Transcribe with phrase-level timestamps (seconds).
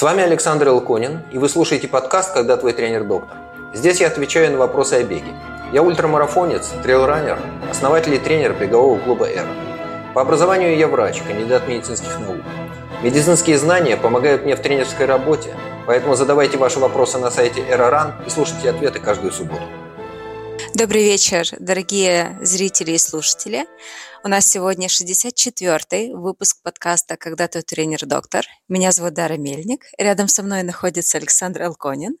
[0.00, 3.36] С вами Александр Илконин, и вы слушаете подкаст «Когда твой тренер доктор».
[3.74, 5.34] Здесь я отвечаю на вопросы о беге.
[5.74, 7.38] Я ультрамарафонец, трейлранер,
[7.70, 9.50] основатель и тренер бегового клуба «Эра».
[10.14, 12.40] По образованию я врач, кандидат медицинских наук.
[13.02, 15.54] Медицинские знания помогают мне в тренерской работе,
[15.86, 19.64] поэтому задавайте ваши вопросы на сайте «Эроран» и слушайте ответы каждую субботу.
[20.74, 23.66] Добрый вечер, дорогие зрители и слушатели.
[24.22, 28.46] У нас сегодня 64-й выпуск подкаста «Когда ты тренер-доктор».
[28.68, 29.84] Меня зовут Дара Мельник.
[29.98, 32.16] Рядом со мной находится Александр Алконин,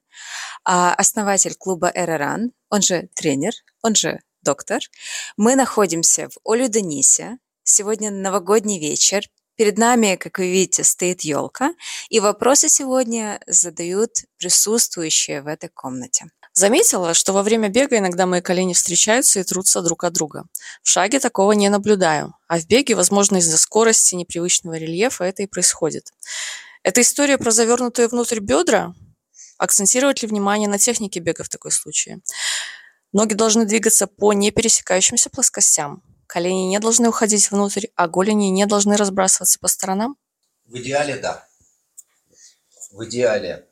[0.64, 4.80] а, основатель клуба «Эроран», он же тренер, он же доктор.
[5.36, 7.38] Мы находимся в Олю-Денисе.
[7.62, 9.22] Сегодня новогодний вечер.
[9.56, 11.74] Перед нами, как вы видите, стоит елка,
[12.08, 16.26] и вопросы сегодня задают присутствующие в этой комнате.
[16.60, 20.44] Заметила, что во время бега иногда мои колени встречаются и трутся друг от друга.
[20.82, 25.46] В шаге такого не наблюдаю, а в беге, возможно, из-за скорости, непривычного рельефа это и
[25.46, 26.12] происходит.
[26.82, 28.94] Это история про завернутые внутрь бедра?
[29.56, 32.20] Акцентировать ли внимание на технике бега в такой случае?
[33.14, 36.02] Ноги должны двигаться по непересекающимся плоскостям.
[36.26, 40.18] Колени не должны уходить внутрь, а голени не должны разбрасываться по сторонам?
[40.66, 41.48] В идеале– да.
[42.90, 43.69] В идеале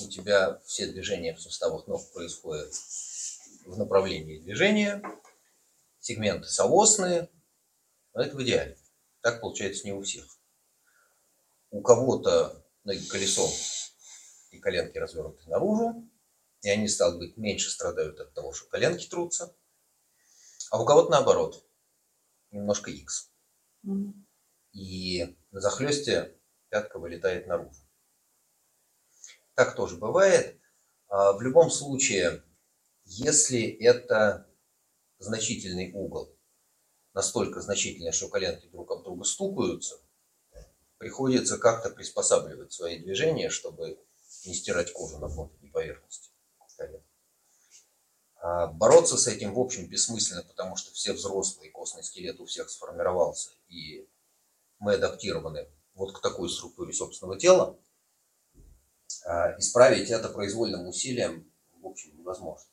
[0.00, 2.72] у тебя все движения в суставах ног происходят
[3.64, 5.02] в направлении движения,
[6.00, 7.30] сегменты соосные,
[8.12, 8.76] но это в идеале.
[9.22, 10.26] Так получается не у всех.
[11.70, 13.50] У кого-то ноги колесом
[14.50, 16.10] и коленки развернуты наружу,
[16.62, 19.54] и они, стало быть, меньше страдают от того, что коленки трутся.
[20.70, 21.64] А у кого-то наоборот,
[22.50, 23.30] немножко X.
[23.86, 24.12] Mm.
[24.72, 26.36] И на захлесте
[26.68, 27.80] пятка вылетает наружу.
[29.60, 30.58] Так тоже бывает.
[31.08, 32.42] А, в любом случае,
[33.04, 34.48] если это
[35.18, 36.34] значительный угол,
[37.12, 40.00] настолько значительный, что коленки друг об друга стукаются,
[40.96, 44.02] приходится как-то приспосабливать свои движения, чтобы
[44.46, 46.30] не стирать кожу на внутренней поверхности
[46.78, 47.04] колен.
[48.36, 52.70] А бороться с этим, в общем, бессмысленно, потому что все взрослые, костный скелет у всех
[52.70, 54.08] сформировался, и
[54.78, 57.78] мы адаптированы вот к такой структуре собственного тела,
[59.58, 62.70] исправить это произвольным усилием, в общем, невозможно.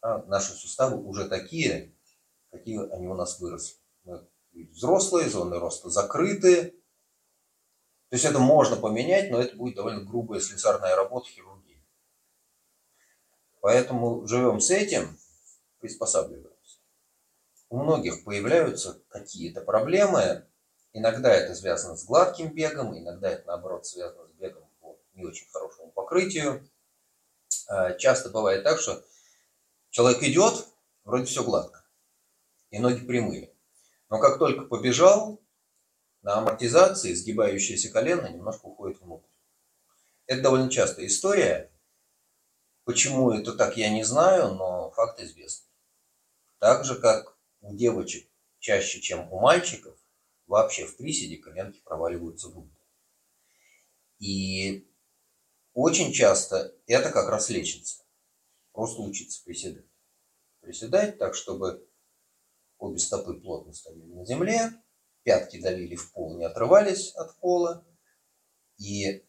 [0.00, 1.94] А наши суставы уже такие,
[2.50, 3.78] какие они у нас выросли.
[4.04, 6.70] Мы взрослые, зоны роста закрыты.
[8.10, 11.82] То есть это можно поменять, но это будет довольно грубая слесарная работа хирургии.
[13.60, 15.18] Поэтому живем с этим,
[15.80, 16.80] приспосабливаемся.
[17.70, 20.46] У многих появляются какие-то проблемы.
[20.92, 24.33] Иногда это связано с гладким бегом, иногда это наоборот связано с
[25.14, 26.68] не очень хорошему покрытию.
[27.68, 29.04] А, часто бывает так, что
[29.90, 30.66] человек идет,
[31.04, 31.84] вроде все гладко,
[32.70, 33.54] и ноги прямые.
[34.10, 35.40] Но как только побежал,
[36.22, 39.28] на амортизации сгибающееся колено немножко уходит внутрь.
[40.26, 41.70] Это довольно частая история.
[42.84, 45.70] Почему это так, я не знаю, но факт известный.
[46.58, 48.26] Так же, как у девочек
[48.58, 49.98] чаще, чем у мальчиков,
[50.46, 52.70] вообще в приседе коленки проваливаются внутрь.
[54.18, 54.88] И
[55.74, 58.04] очень часто это как раз лечится.
[58.72, 59.86] Просто учиться приседать.
[60.60, 61.86] Приседать так, чтобы
[62.78, 64.70] обе стопы плотно стояли на земле,
[65.22, 67.86] пятки давили в пол, не отрывались от пола,
[68.78, 69.26] и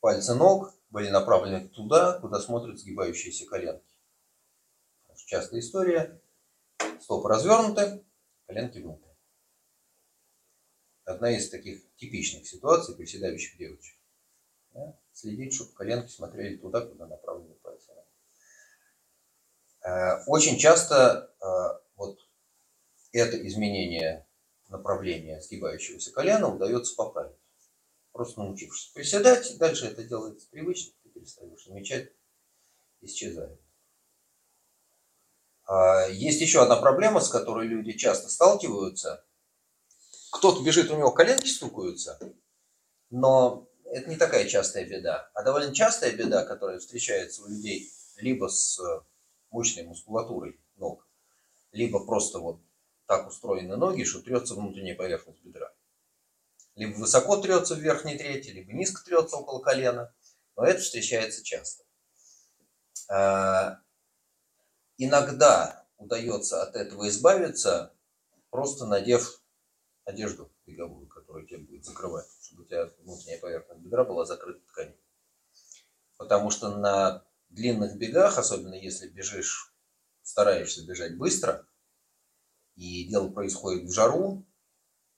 [0.00, 3.84] пальцы ног были направлены туда, куда смотрят сгибающиеся коленки.
[5.26, 6.20] Частая история.
[7.00, 8.04] Стопы развернуты,
[8.46, 9.08] коленки внутрь.
[11.04, 13.98] Одна из таких типичных ситуаций приседающих девочек.
[14.72, 14.98] Да?
[15.14, 17.92] Следить, чтобы коленки смотрели туда, куда направлены пальцы.
[19.82, 21.44] Э, очень часто э,
[21.96, 22.18] вот
[23.12, 24.26] это изменение
[24.68, 27.36] направления сгибающегося колена удается поправить.
[28.12, 32.12] Просто научившись приседать, дальше это делается привычно, ты перестаешь замечать,
[33.00, 33.60] исчезает.
[35.66, 39.24] А, есть еще одна проблема, с которой люди часто сталкиваются.
[40.32, 42.18] Кто-то бежит, у него коленки стукаются,
[43.10, 48.48] но это не такая частая беда, а довольно частая беда, которая встречается у людей либо
[48.48, 49.00] с э,
[49.50, 51.06] мощной мускулатурой ног,
[51.72, 52.60] либо просто вот
[53.06, 55.72] так устроены ноги, что трется внутренняя поверхность бедра.
[56.74, 60.12] Либо высоко трется в верхней трети, либо низко трется около колена.
[60.56, 61.84] Но это встречается часто.
[63.08, 63.80] А,
[64.96, 67.94] иногда удается от этого избавиться,
[68.50, 69.40] просто надев
[70.04, 72.26] одежду беговую, которая тебе будет закрывать
[72.64, 74.98] у тебя внутренняя поверхность бедра была закрыта тканью.
[76.16, 79.74] Потому что на длинных бегах, особенно если бежишь,
[80.22, 81.66] стараешься бежать быстро,
[82.76, 84.46] и дело происходит в жару,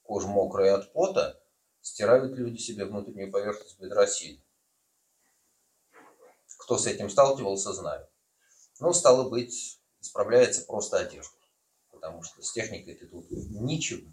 [0.03, 1.43] кожа мокрая от пота,
[1.81, 4.43] стирают люди себе внутреннюю поверхность бедра сильно.
[6.59, 8.09] Кто с этим сталкивался, знает.
[8.81, 11.37] Ну, стало быть, исправляется просто одежда.
[11.91, 14.11] Потому что с техникой ты тут ничего.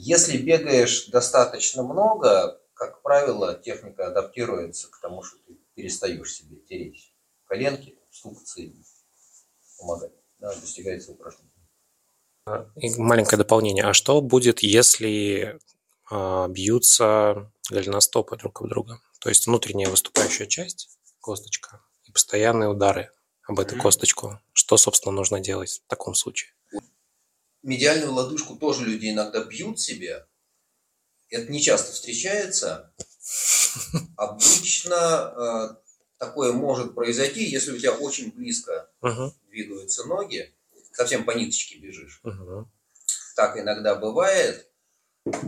[0.00, 7.12] Если бегаешь достаточно много, как правило, техника адаптируется к тому, что ты перестаешь себе тереть
[7.46, 8.72] коленки, ступаться и
[9.76, 10.12] помогать.
[10.38, 11.50] Да, достигается упражнение.
[12.76, 13.84] И маленькое дополнение.
[13.84, 15.58] А что будет, если
[16.12, 19.00] э, бьются голеностопы друг об друга?
[19.18, 23.10] То есть внутренняя выступающая часть, косточка, и постоянные удары
[23.42, 23.80] об эту mm-hmm.
[23.80, 24.40] косточку.
[24.52, 26.52] Что, собственно, нужно делать в таком случае?
[27.62, 30.26] Медиальную лодыжку тоже люди иногда бьют себе.
[31.30, 32.92] Это не часто встречается.
[34.16, 35.88] Обычно э,
[36.18, 39.30] такое может произойти, если у тебя очень близко uh-huh.
[39.50, 40.54] двигаются ноги,
[40.92, 42.20] совсем по ниточке бежишь.
[42.24, 42.64] Uh-huh.
[43.36, 44.68] Так иногда бывает.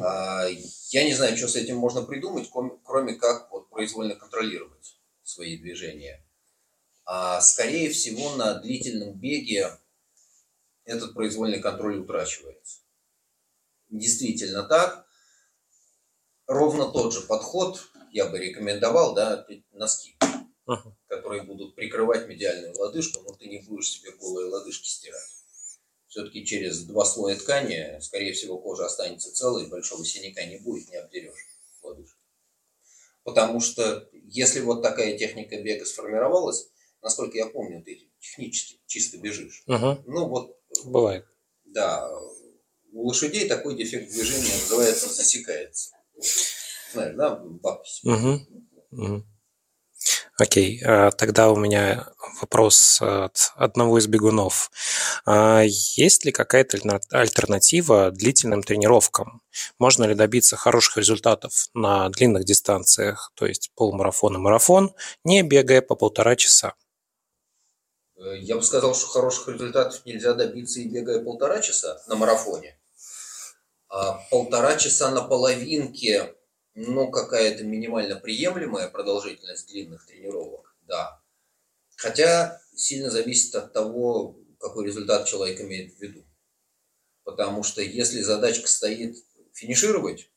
[0.02, 0.46] А,
[0.90, 2.50] я не знаю, что с этим можно придумать,
[2.84, 6.24] кроме как вот произвольно контролировать свои движения.
[7.04, 9.79] А скорее всего на длительном беге
[10.90, 12.80] этот произвольный контроль утрачивается.
[13.88, 15.06] Действительно так.
[16.46, 17.80] Ровно тот же подход
[18.12, 20.16] я бы рекомендовал, да, носки
[20.70, 20.92] uh-huh.
[21.08, 25.30] которые будут прикрывать медиальную лодыжку, но ты не будешь себе голые лодыжки стирать.
[26.08, 30.96] Все-таки через два слоя ткани, скорее всего, кожа останется целой, большого синяка не будет, не
[30.96, 31.46] обдерешь
[31.82, 32.18] лодыжку.
[33.22, 36.68] Потому что если вот такая техника бега сформировалась,
[37.00, 39.62] насколько я помню, ты технически чисто бежишь.
[39.68, 40.02] Uh-huh.
[40.06, 40.59] Ну вот.
[40.84, 41.26] Бывает.
[41.64, 42.08] Да.
[42.92, 45.90] У лошадей такой дефект движения называется засекается.
[46.92, 48.06] Знаешь, да, бабки.
[48.06, 48.40] Угу.
[48.90, 49.24] Угу.
[50.38, 52.08] Окей, а, тогда у меня
[52.40, 54.70] вопрос от одного из бегунов.
[55.26, 56.78] А, есть ли какая-то
[57.10, 59.42] альтернатива длительным тренировкам?
[59.78, 64.94] Можно ли добиться хороших результатов на длинных дистанциях, то есть полумарафон и марафон,
[65.24, 66.72] не бегая по полтора часа?
[68.20, 72.78] Э, я бы сказал, что хороших результатов нельзя добиться и бегая полтора часа на марафоне.
[73.88, 76.36] А полтора часа на половинке
[76.74, 81.20] ну, какая-то минимально приемлемая продолжительность длинных тренировок, да.
[81.96, 86.24] Хотя сильно зависит от того, какой результат человек имеет в виду.
[87.24, 89.16] Потому что если задачка стоит
[89.52, 90.30] финишировать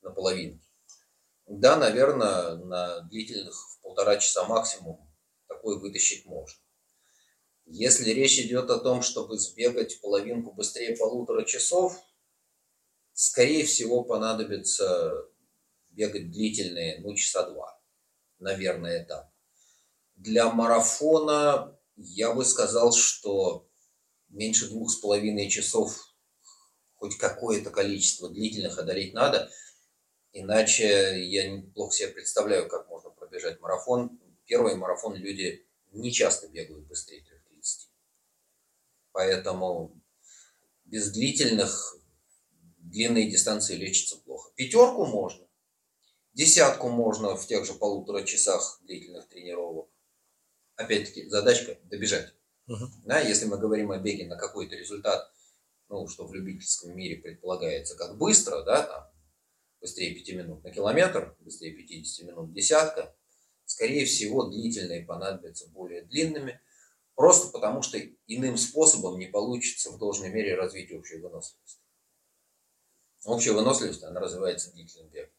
[0.00, 0.66] на половинке,
[1.46, 5.12] да, наверное, на длительных в полтора часа максимум
[5.46, 6.58] такой вытащить можно.
[7.66, 12.00] Если речь идет о том, чтобы сбегать половинку быстрее полутора часов,
[13.12, 15.26] скорее всего понадобится
[15.90, 17.80] бегать длительные, ну, часа два,
[18.38, 19.28] наверное, так.
[20.14, 23.68] Для марафона я бы сказал, что
[24.28, 26.14] меньше двух с половиной часов
[26.94, 29.50] хоть какое-то количество длительных одолеть надо,
[30.32, 34.20] иначе я плохо себе представляю, как можно пробежать марафон.
[34.46, 37.35] Первый марафон люди не часто бегают быстрее 3.30.
[39.16, 39.98] Поэтому
[40.84, 41.96] без длительных
[42.76, 44.52] длинные дистанции лечится плохо.
[44.56, 45.48] Пятерку можно.
[46.34, 49.88] Десятку можно в тех же полутора часах длительных тренировок.
[50.74, 52.34] Опять-таки, задачка добежать.
[52.66, 52.90] Угу.
[53.06, 55.32] Да, если мы говорим о беге на какой-то результат,
[55.88, 59.10] ну, что в любительском мире предполагается как быстро, да, там,
[59.80, 63.16] быстрее 5 минут на километр, быстрее 50 минут десятка,
[63.64, 66.60] скорее всего, длительные понадобятся более длинными,
[67.16, 71.80] просто потому что иным способом не получится в должной мере развить общую выносливость.
[73.24, 75.32] Общая выносливость, она развивается длительным бегом.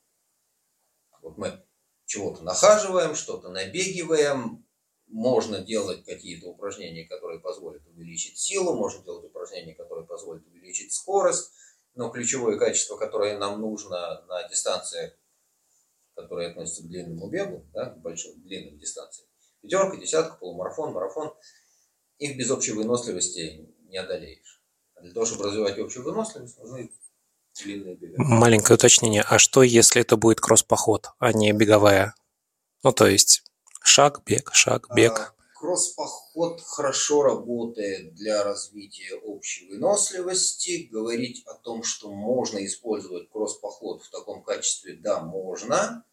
[1.21, 1.65] Вот мы
[2.05, 4.65] чего-то нахаживаем, что-то набегиваем,
[5.07, 11.51] можно делать какие-то упражнения, которые позволят увеличить силу, можно делать упражнения, которые позволят увеличить скорость,
[11.95, 15.13] но ключевое качество, которое нам нужно на дистанциях,
[16.15, 19.29] которые относятся к длинному бегу, да, к большим длинным дистанциям,
[19.61, 21.33] пятерка, десятка, полумарафон, марафон,
[22.19, 24.61] их без общей выносливости не одолеешь.
[24.95, 26.91] А для того, чтобы развивать общую выносливость, нужны
[28.17, 29.23] Маленькое уточнение.
[29.23, 32.13] А что, если это будет кросс-поход, а не беговая?
[32.83, 33.43] Ну, то есть
[33.81, 35.13] шаг, бег, шаг, бег.
[35.13, 40.87] А, кросс-поход хорошо работает для развития общей выносливости.
[40.91, 46.05] Говорить о том, что можно использовать кросс-поход в таком качестве, да, можно.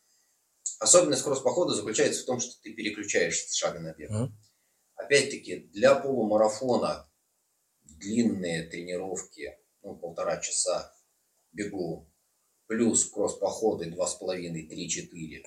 [0.78, 4.11] Особенность кросс-похода заключается в том, что ты переключаешься с шага на бег.
[4.11, 4.28] Mm.
[4.96, 7.08] Опять-таки, для полумарафона
[7.82, 10.94] длинные тренировки, ну, полтора часа,
[11.52, 12.08] бегу
[12.66, 15.44] плюс кросс-походы 2,5-3-4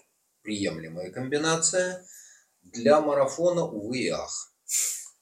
[0.47, 2.05] приемлемая комбинация.
[2.61, 4.53] Для марафона, увы и ах.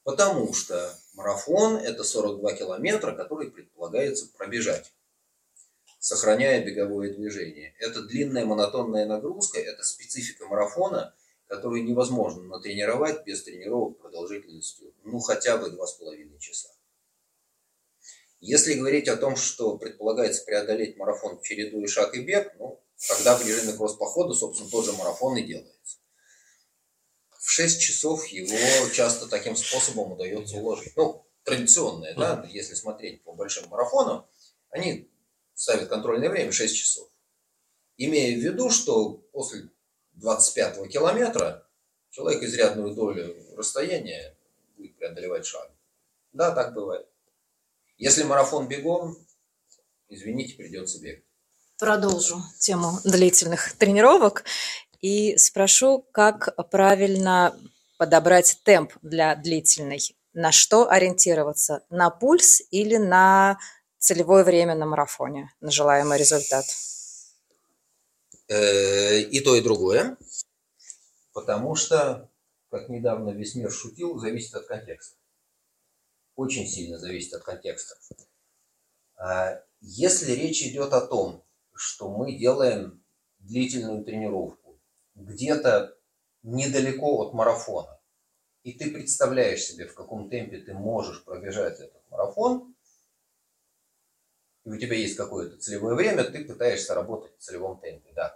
[0.03, 4.93] Потому что марафон– это 42 километра, который предполагается пробежать.
[5.97, 7.73] сохраняя беговое движение.
[7.79, 11.15] Это длинная монотонная нагрузка, это специфика марафона,
[11.47, 16.69] которую невозможно натренировать без тренировок продолжительностью, ну, хотя бы 2,5 часа.
[18.39, 23.45] Если говорить о том, что предполагается преодолеть марафон, чередуя шаг и бег, ну, тогда в
[23.45, 25.97] режиме кросс-похода, собственно, тот же марафон и делается.
[27.39, 30.95] В 6 часов его часто таким способом удается уложить.
[30.95, 34.27] Ну, традиционное, да, если смотреть по большим марафонам,
[34.69, 35.09] они
[35.53, 37.09] ставят контрольное время 6 часов.
[37.97, 39.69] Имея в виду, что после
[40.15, 41.67] 25 километра
[42.09, 44.35] человек изрядную долю расстояния
[44.77, 45.69] будет преодолевать шаг.
[46.33, 47.07] Да, так бывает.
[47.97, 49.17] Если марафон бегом,
[50.09, 51.23] извините, придется бегать.
[51.77, 54.45] Продолжу тему длительных тренировок
[55.01, 57.57] и спрошу, как правильно
[57.97, 59.99] подобрать темп для длительной.
[60.33, 61.83] На что ориентироваться?
[61.89, 63.57] На пульс или на
[63.97, 66.65] целевое время на марафоне, на желаемый результат?
[68.47, 70.17] Э, и то, и другое.
[71.33, 72.29] Потому что,
[72.69, 75.17] как недавно весь мир шутил, зависит от контекста.
[76.35, 77.95] Очень сильно зависит от контекста.
[79.17, 83.03] А если речь идет о том, что мы делаем
[83.39, 84.79] длительную тренировку
[85.15, 85.97] где-то
[86.43, 87.99] недалеко от марафона,
[88.63, 92.75] и ты представляешь себе, в каком темпе ты можешь пробежать этот марафон,
[94.65, 98.34] и у тебя есть какое-то целевое время, ты пытаешься работать в целевом темпе, да.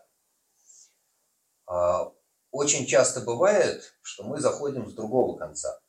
[1.69, 2.11] А,
[2.49, 5.79] очень часто бывает, что мы заходим с другого конца.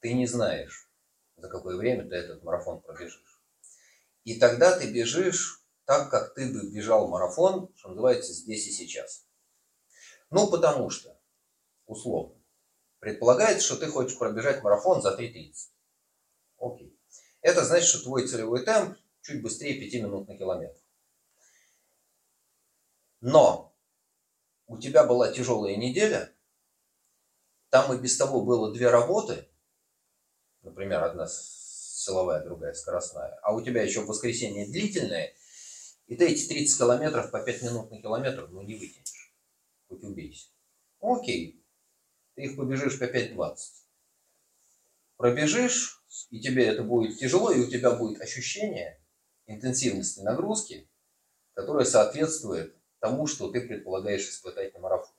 [0.00, 0.90] Ты не знаешь,
[1.36, 3.40] за какое время ты этот марафон пробежишь.
[4.24, 9.24] И тогда ты бежишь так, как ты бы бежал марафон, что называется, здесь и сейчас.
[10.30, 11.16] Ну, потому что,
[11.86, 12.34] условно,
[12.98, 15.52] предполагается, что ты хочешь пробежать марафон за 3.30.
[16.58, 16.98] Окей.
[17.42, 20.80] Это значит, что твой целевой темп чуть быстрее 5 минут на километр.
[23.20, 23.71] Но
[24.72, 26.32] у тебя была тяжелая неделя,
[27.68, 29.46] там и без того было две работы,
[30.62, 35.34] например, одна силовая, другая скоростная, а у тебя еще в воскресенье длительное,
[36.06, 39.34] и ты эти 30 километров по 5 минут на километр, ну, не вытянешь.
[39.88, 40.48] Хоть убейся.
[41.00, 41.62] Окей,
[42.34, 43.56] ты их побежишь по 5.20.
[45.16, 49.00] Пробежишь, и тебе это будет тяжело, и у тебя будет ощущение,
[49.46, 50.88] интенсивности нагрузки,
[51.52, 55.18] которая соответствует тому, что ты предполагаешь испытать на марафоне.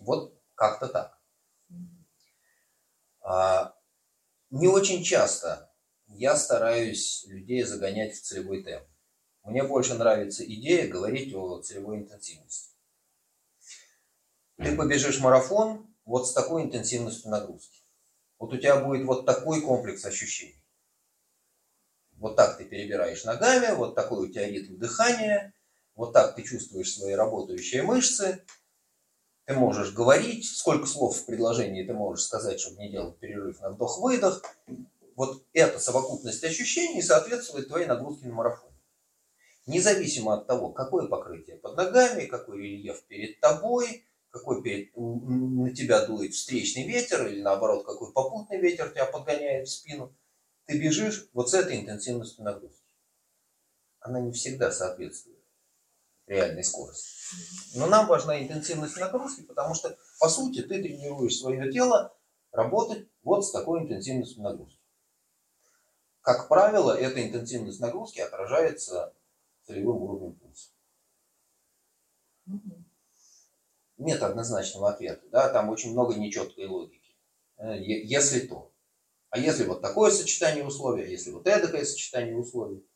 [0.00, 1.20] Вот как-то так.
[3.20, 3.78] А,
[4.50, 5.72] не очень часто
[6.08, 8.84] я стараюсь людей загонять в целевой темп.
[9.44, 12.74] Мне больше нравится идея говорить о целевой интенсивности.
[14.56, 17.82] Ты побежишь марафон вот с такой интенсивностью нагрузки.
[18.38, 20.60] Вот у тебя будет вот такой комплекс ощущений.
[22.14, 25.54] Вот так ты перебираешь ногами, вот такой у тебя ритм дыхания,
[25.94, 28.44] вот так ты чувствуешь свои работающие мышцы.
[29.44, 33.70] Ты можешь говорить, сколько слов в предложении ты можешь сказать, чтобы не делать перерыв на
[33.70, 34.42] вдох-выдох.
[35.16, 38.70] Вот эта совокупность ощущений соответствует твоей нагрузке на марафон.
[39.66, 46.06] Независимо от того, какое покрытие под ногами, какой рельеф перед тобой, какой перед, на тебя
[46.06, 50.14] дует встречный ветер или наоборот, какой попутный ветер тебя подгоняет в спину–
[50.66, 52.86] ты бежишь вот с этой интенсивностью нагрузки.
[54.00, 55.41] Она не всегда соответствует
[56.32, 57.12] реальной скорости.
[57.74, 62.16] Но нам важна интенсивность нагрузки, потому что, по сути, ты тренируешь свое тело
[62.50, 64.80] работать вот с такой интенсивностью нагрузки.
[66.20, 69.14] Как правило, эта интенсивность нагрузки отражается
[69.66, 70.70] целевым уровнем пульса.
[73.98, 75.26] Нет однозначного ответа.
[75.30, 75.48] Да?
[75.48, 77.16] Там очень много нечеткой логики.
[77.58, 78.72] Э, если то.
[79.30, 82.86] А если вот такое сочетание условий, а если вот эдакое сочетание условий?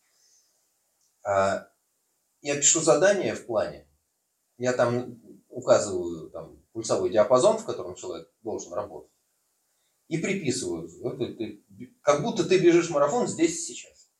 [2.47, 3.89] Я пишу задание в плане,
[4.57, 9.11] я там указываю там, пульсовой диапазон, в котором человек должен работать,
[10.07, 10.89] и приписываю,
[12.03, 14.13] как будто ты бежишь марафон здесь и сейчас.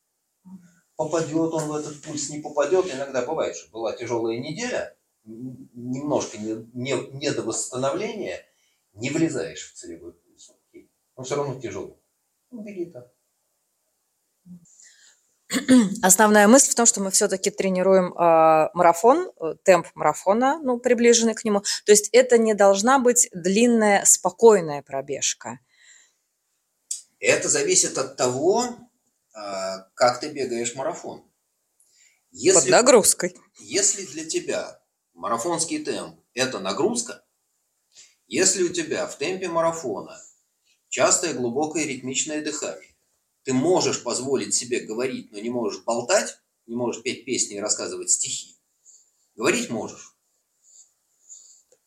[0.97, 2.93] Попадет он в этот пульс, не попадет.
[2.93, 8.45] Иногда бывает, что была тяжелая неделя, немножко не, не, не до восстановления,
[8.95, 10.51] не влезаешь в целевой пульс.
[11.15, 11.95] Он все равно тяжелый.
[12.51, 13.13] Убери-то.
[16.03, 19.31] Основная мысль в том, что мы все-таки тренируем э, марафон,
[19.63, 21.63] темп марафона, ну, приближенный к нему.
[21.85, 25.61] То есть это не должна быть длинная, спокойная пробежка.
[27.21, 29.39] Это зависит от того, э,
[29.95, 31.25] как ты бегаешь марафон.
[32.33, 33.37] Если, Под нагрузкой.
[33.59, 34.81] Если для тебя
[35.15, 37.25] марафонский темп– это нагрузка,
[38.27, 40.21] если у тебя в темпе марафона
[40.89, 42.96] частое глубокое ритмичное дыхание.
[43.47, 46.37] Ты можешь позволить себе говорить, но не можешь болтать,
[46.67, 48.59] не можешь петь песни и рассказывать стихи.
[49.37, 50.17] Говорить можешь.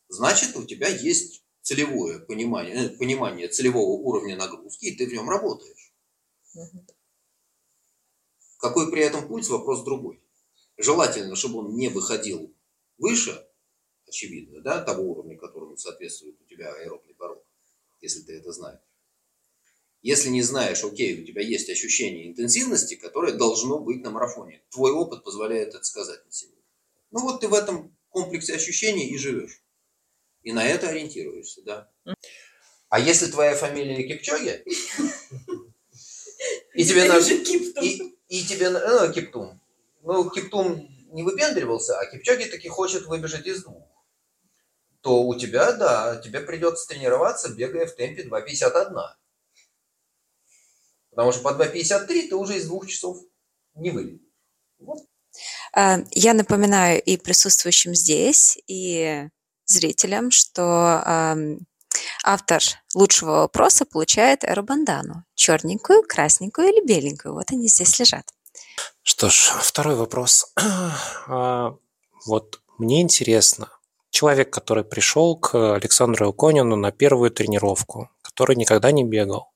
[0.08, 5.30] Значит, у тебя есть целевое понимание, э, понимание целевого уровня нагрузки, и ты в нем
[5.30, 5.94] работаешь.
[8.58, 10.24] Какой при этом пульс, вопрос другой.
[10.78, 12.56] Желательно, чтобы он не выходил
[12.98, 13.46] выше,
[14.08, 17.44] очевидно, да, того уровня, которому соответствует у тебя аэробный порог,
[18.00, 18.89] если ты это знаешь.
[20.02, 24.62] Если не знаешь, окей, у тебя есть ощущение интенсивности, которое должно быть на марафоне.
[24.70, 26.56] Твой опыт позволяет это сказать на себе.
[27.12, 29.62] Ну вот ты в этом комплексе ощущений и живешь.
[30.44, 31.92] И на это ориентируешься, да.
[32.88, 34.64] А если твоя фамилия Кипчоги,
[36.74, 37.30] и тебе надо...
[37.30, 38.70] И, и тебе...
[38.70, 39.60] Ну, Киптум.
[40.02, 43.84] Ну, Киптум не выпендривался, а Кипчоги таки хочет выбежать из двух.
[45.02, 49.19] То у тебя, да, тебе придется тренироваться, бегая в темпе 2.51.
[51.20, 53.18] Потому что по 2.53 ты уже из двух часов
[53.76, 54.26] не вылетишь.
[54.80, 55.00] Вот.
[55.74, 59.28] А, я напоминаю и присутствующим здесь, и
[59.66, 61.36] зрителям, что
[62.24, 62.64] автор
[62.96, 65.26] лучшего вопроса получает эробандану.
[65.36, 67.34] Черненькую, красненькую или беленькую.
[67.34, 68.24] Вот они здесь лежат.
[69.04, 70.54] Что ж, второй вопрос.
[71.28, 71.76] А,
[72.28, 73.68] вот мне интересно,
[74.10, 79.49] человек, который пришел к Александру Илконину на первую тренировку, который никогда не бегал,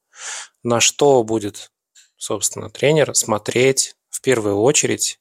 [0.63, 1.71] на что будет,
[2.17, 5.19] собственно, тренер смотреть в первую очередь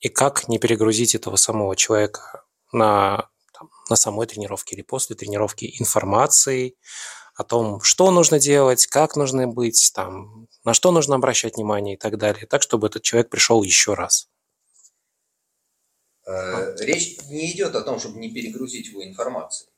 [0.00, 5.76] и как не перегрузить этого самого человека на, там, на самой тренировке или после тренировки
[5.78, 6.76] информацией
[7.34, 11.98] о том, что нужно делать, как нужно быть, там, на что нужно обращать внимание и
[11.98, 14.28] так далее, так, чтобы этот человек пришел еще раз.
[16.26, 19.70] Э, речь не идет о том, чтобы не перегрузить его информацией.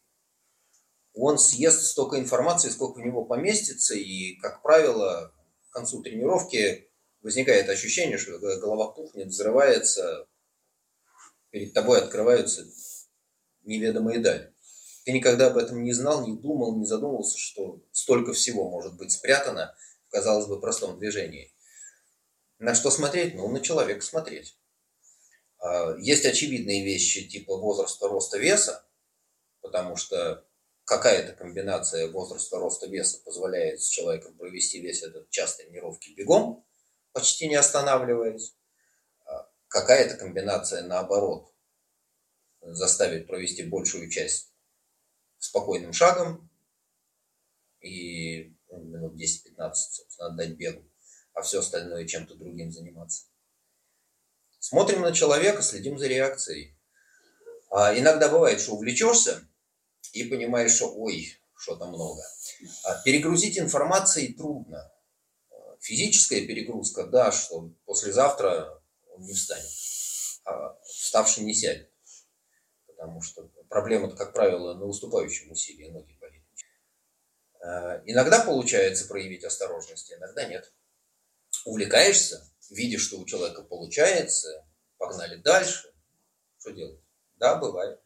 [1.14, 5.34] Он съест столько информации, сколько в него поместится, и, как правило,
[5.68, 6.88] к концу тренировки
[7.22, 10.26] возникает ощущение, что голова пухнет, взрывается,
[11.50, 12.64] перед тобой открываются
[13.62, 14.54] неведомые дали.
[15.04, 19.12] Ты никогда об этом не знал, не думал, не задумывался, что столько всего может быть
[19.12, 19.74] спрятано
[20.06, 21.52] в, казалось бы, простом движении.
[22.58, 23.34] На что смотреть?
[23.34, 24.58] Ну, на человека смотреть.
[25.58, 28.84] А, есть очевидные вещи типа возраста, роста, веса,
[29.62, 30.44] потому что
[30.90, 36.66] какая-то комбинация возраста, роста, веса позволяет с человеком провести весь этот час тренировки бегом,
[37.12, 38.56] почти не останавливаясь.
[39.24, 41.54] А какая-то комбинация, наоборот,
[42.60, 44.52] заставит провести большую часть
[45.38, 46.50] спокойным шагом
[47.78, 50.90] и ну, минут 10-15, собственно, отдать бегу,
[51.34, 53.26] а все остальное чем-то другим заниматься.
[54.58, 56.76] Смотрим на человека, следим за реакцией.
[57.70, 59.48] А иногда бывает, что увлечешься
[60.12, 62.22] и понимаешь, что ой, что-то много.
[62.84, 64.92] А перегрузить информацией трудно.
[65.80, 68.82] Физическая перегрузка, да, что послезавтра
[69.14, 69.70] он не встанет,
[70.44, 71.90] а вставший не сядет.
[72.86, 76.44] Потому что проблема, как правило, на уступающем усилии ноги болит.
[77.62, 80.72] А, иногда получается проявить осторожность, иногда нет.
[81.64, 84.66] Увлекаешься, видишь, что у человека получается,
[84.98, 85.92] погнали дальше.
[86.58, 87.00] Что делать?
[87.36, 88.00] Да, бывает.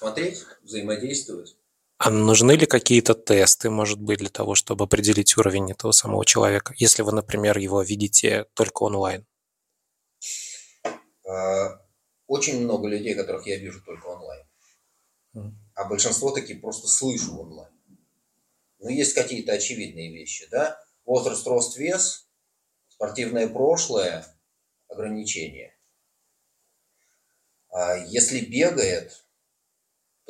[0.00, 1.58] Смотреть, взаимодействовать.
[1.98, 6.72] А нужны ли какие-то тесты, может быть, для того, чтобы определить уровень этого самого человека,
[6.78, 9.26] если вы, например, его видите только онлайн?
[11.28, 11.84] А,
[12.26, 14.46] очень много людей, которых я вижу только онлайн.
[15.74, 17.74] А большинство таки просто слышу онлайн.
[18.78, 20.82] Но есть какие-то очевидные вещи, да?
[21.04, 22.26] Возраст, рост, вес,
[22.88, 24.24] спортивное прошлое,
[24.88, 25.78] ограничения.
[27.68, 29.26] А если бегает,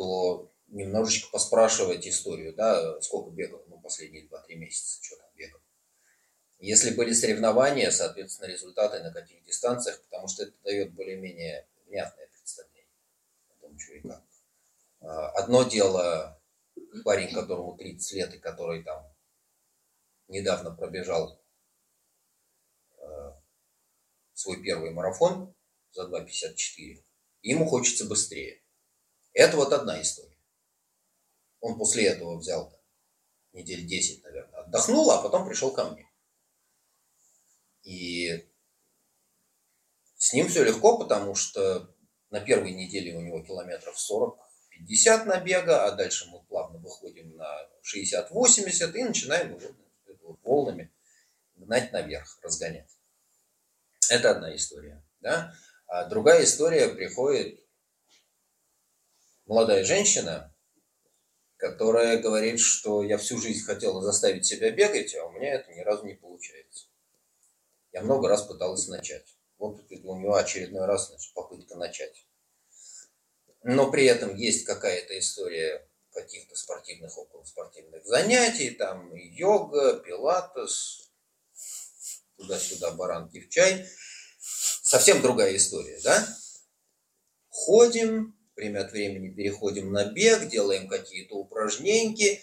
[0.01, 5.61] то немножечко поспрашивать историю, да, сколько бегал, ну, последние 2-3 месяца, что там бегал.
[6.59, 12.89] Если были соревнования, соответственно, результаты на каких дистанциях, потому что это дает более-менее внятное представление
[13.51, 14.25] о том, что и как.
[15.01, 16.41] А, одно дело
[17.05, 19.05] парень, которому 30 лет и который там
[20.29, 21.45] недавно пробежал
[22.97, 23.33] э,
[24.33, 25.55] свой первый марафон
[25.91, 27.05] за 2.54,
[27.43, 28.63] ему хочется быстрее.
[29.33, 30.37] Это вот одна история.
[31.61, 32.73] Он после этого взял
[33.53, 36.09] недель 10, наверное, отдохнул, а потом пришел ко мне.
[37.83, 38.49] И
[40.17, 41.95] с ним все легко, потому что
[42.31, 48.93] на первой неделе у него километров 40-50 набега, а дальше мы плавно выходим на 60-80
[48.95, 50.93] и начинаем его волнами
[51.57, 52.91] гнать наверх, разгонять.
[54.11, 55.05] Это одна история.
[55.21, 55.55] Да?
[55.87, 57.61] А другая история приходит
[59.51, 60.55] молодая женщина,
[61.57, 65.81] которая говорит, что я всю жизнь хотела заставить себя бегать, а у меня это ни
[65.81, 66.87] разу не получается.
[67.91, 69.37] Я много раз пыталась начать.
[69.59, 72.29] Вот у него очередной раз значит, попытка начать.
[73.65, 81.11] Но при этом есть какая-то история каких-то спортивных, около спортивных занятий, там йога, пилатес,
[82.37, 83.85] туда-сюда баранки в чай.
[84.39, 86.25] Совсем другая история, да?
[87.49, 92.41] Ходим, время от времени переходим на бег, делаем какие-то упражнения.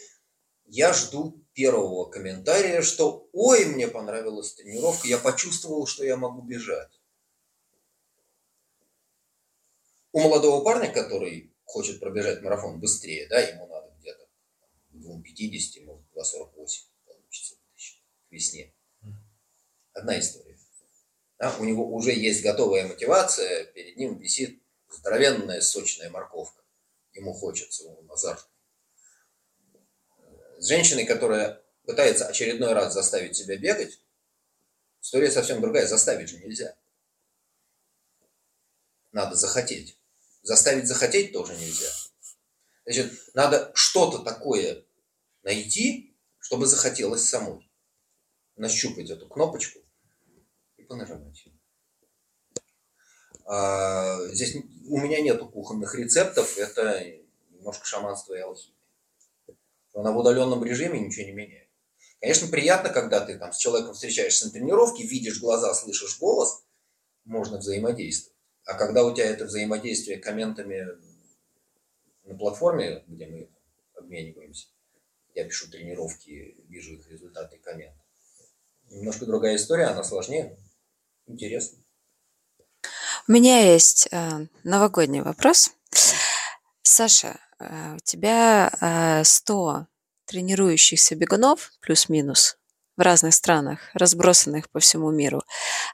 [0.65, 6.99] Я жду первого комментария, что «Ой, мне понравилась тренировка, я почувствовал, что я могу бежать».
[10.11, 14.27] У молодого парня, который хочет пробежать марафон быстрее, да, ему надо где-то
[14.93, 18.73] 2,50, может, 2,48 получится к весне.
[19.93, 20.57] Одна история.
[21.37, 26.63] Да, у него уже есть готовая мотивация, перед ним висит здоровенная сочная морковка.
[27.13, 28.53] Ему хочется, он азартный.
[30.59, 33.99] С женщиной, которая пытается очередной раз заставить себя бегать,
[35.01, 35.87] история совсем другая.
[35.87, 36.75] Заставить же нельзя.
[39.11, 39.97] Надо захотеть.
[40.41, 41.89] Заставить захотеть тоже нельзя.
[42.85, 44.85] Значит, надо что-то такое
[45.43, 47.69] найти, чтобы захотелось самой.
[48.55, 49.79] Нащупать эту кнопочку
[50.77, 51.47] и понажимать.
[53.45, 54.55] А, здесь
[54.87, 57.03] у меня нету кухонных рецептов, это
[57.51, 58.75] немножко шаманство и алхимия.
[59.93, 61.67] На удаленном режиме ничего не меняет.
[62.19, 66.63] Конечно, приятно, когда ты там с человеком встречаешься на тренировке, видишь глаза, слышишь голос,
[67.25, 68.37] можно взаимодействовать.
[68.65, 70.87] А когда у тебя это взаимодействие комментами
[72.23, 73.49] на платформе, где мы
[73.95, 74.67] обмениваемся,
[75.33, 77.99] я пишу тренировки, вижу их результаты и комменты.
[78.89, 80.57] Немножко другая история, она сложнее,
[81.27, 81.79] интересно.
[83.29, 85.71] У меня есть э, новогодний вопрос.
[86.81, 89.87] Саша, э, у тебя э, 100
[90.25, 92.57] тренирующихся бегунов, плюс-минус,
[92.95, 95.43] в разных странах, разбросанных по всему миру.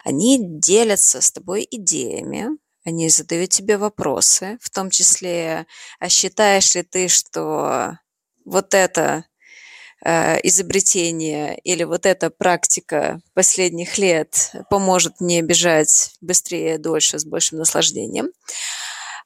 [0.03, 2.49] Они делятся с тобой идеями,
[2.85, 5.65] они задают тебе вопросы, в том числе,
[5.99, 7.97] а считаешь ли ты, что
[8.45, 9.25] вот это
[10.03, 17.59] э, изобретение или вот эта практика последних лет поможет мне бежать быстрее, дольше, с большим
[17.59, 18.31] наслаждением.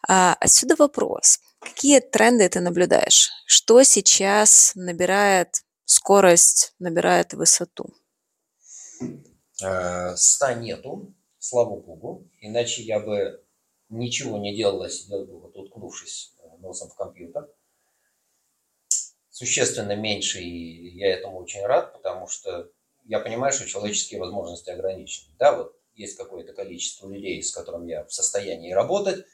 [0.07, 1.39] А, отсюда вопрос.
[1.59, 3.31] Какие тренды ты наблюдаешь?
[3.45, 7.89] Что сейчас набирает скорость, набирает высоту?
[9.63, 13.43] Э, ста нету, слава богу, иначе я бы
[13.89, 17.49] ничего не делал, а сидел бы вот уткнувшись э, носом в компьютер.
[19.37, 22.71] Существенно меньше, и я этому очень рад, потому что
[23.03, 25.31] я понимаю, что человеческие возможности ограничены.
[25.37, 29.27] Да, вот есть какое-то количество людей, с которым я в состоянии работать,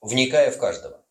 [0.00, 1.04] вникая в каждого.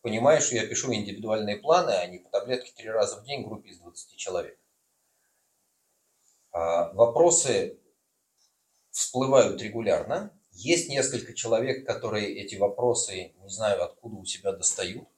[0.00, 3.46] Понимаю, что я пишу индивидуальные планы, а не по таблетке три раза в день в
[3.46, 4.58] группе из 20 человек.
[6.50, 7.78] А вопросы
[8.90, 15.08] всплывают регулярно, есть несколько человек, которые эти вопросы, не знаю, откуда у себя достают.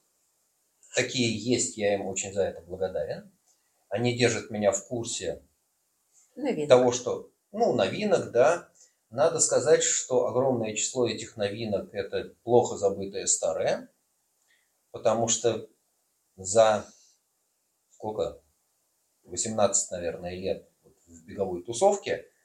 [0.95, 3.31] Такие есть, я им очень за это благодарен.
[3.89, 5.43] Они держат меня в курсе
[6.35, 6.69] новинок.
[6.69, 8.69] того, что, ну, новинок, да.
[9.09, 13.89] Надо сказать, что огромное число этих новинок– это плохо забытое старое,
[14.91, 15.67] потому что
[16.35, 16.85] за
[17.89, 18.41] сколько?
[19.23, 20.69] 18, наверное, лет
[21.07, 22.25] в беговой тусовке–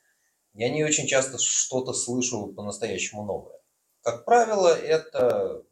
[0.54, 3.58] я не очень часто что-то слышу по-настоящему новое.
[4.02, 5.64] Как правило, это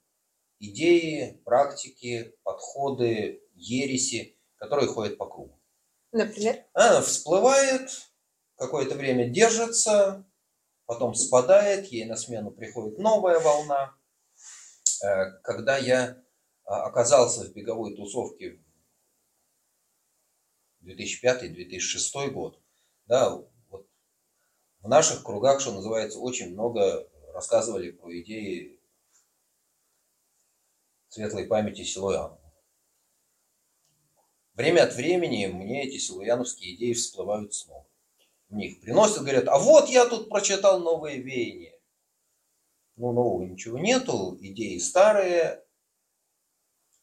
[0.62, 5.61] идеи, практики, подходы, ереси, которые ходят по кругу.
[6.12, 6.64] Например?
[6.72, 7.90] Она всплывает,
[8.57, 10.25] какое-то время держится,
[10.87, 13.94] потом спадает, ей на смену приходит новая волна.
[15.05, 16.22] Э, когда я
[16.64, 18.62] а, оказался в беговой тусовке
[20.85, 22.62] 2005-2006 год,
[23.07, 23.42] да,
[24.81, 28.82] в наших кругах, что называется, очень много рассказывали про идеи
[31.12, 32.40] светлой памяти Силуянова.
[34.55, 37.87] Время от времени мне эти силуяновские идеи всплывают снова.
[38.48, 41.79] Мне их приносят, говорят, а вот я тут прочитал новые веяния.
[42.96, 45.62] Ну, нового ничего нету, идеи старые,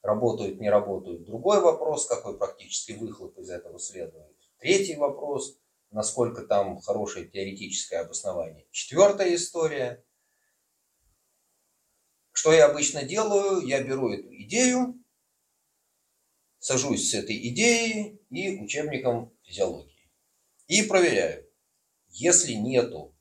[0.01, 1.25] работают, не работают.
[1.25, 4.35] Другой вопрос, какой практически выхлоп из этого следует.
[4.57, 5.55] Третий вопрос–
[5.91, 8.65] насколько там хорошее теоретическое обоснование.
[8.71, 10.03] Четвертая история.
[12.31, 13.65] Что я обычно делаю?
[13.65, 15.03] Я беру эту идею,
[16.59, 20.09] сажусь с этой идеей и учебником физиологии.
[20.67, 21.49] И проверяю.
[22.09, 23.15] Если нету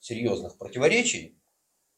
[0.00, 1.38] серьезных противоречий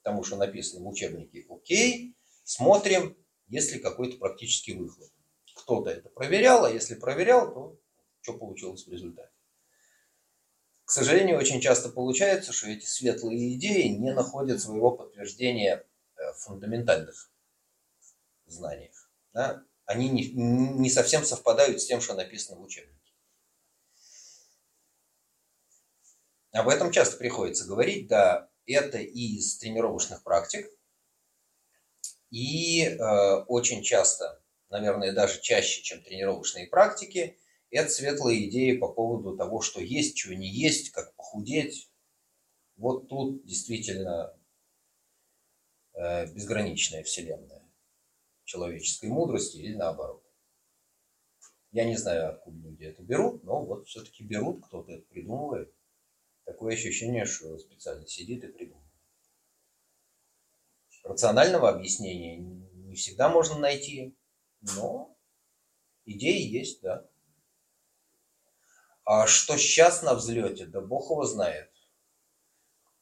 [0.02, 3.16] тому, что написано в учебнике, окей, смотрим,
[3.48, 5.10] есть ли какой-то практический выхлоп.
[5.54, 7.80] Кто-то это проверял, а если проверял, то
[8.20, 9.32] что получилось в результате.
[10.90, 17.30] К сожалению, очень часто получается, что эти светлые идеи не находят своего подтверждения в фундаментальных
[18.46, 19.08] знаниях.
[19.32, 19.62] Да?
[19.84, 23.12] Они не, не совсем совпадают с тем, что написано в учебнике.
[26.50, 30.66] Об этом часто приходится говорить, да, это и из тренировочных практик,
[32.30, 37.38] и э, очень часто, наверное, даже чаще, чем тренировочные практики,
[37.70, 41.90] это светлые идеи по поводу того, что есть, чего не есть, как похудеть.
[42.76, 44.36] Вот тут действительно
[45.92, 47.62] э, безграничная вселенная
[48.44, 50.24] человеческой мудрости или наоборот.
[51.72, 55.72] Я не знаю, откуда люди это берут, но вот все-таки берут, кто-то это придумывает.
[56.44, 58.90] Такое ощущение, что специально сидит и придумывает.
[61.04, 64.16] Рационального объяснения не всегда можно найти,
[64.60, 65.16] но
[66.04, 67.08] идеи есть, да.
[69.04, 71.70] А что сейчас на взлете, да бог его знает.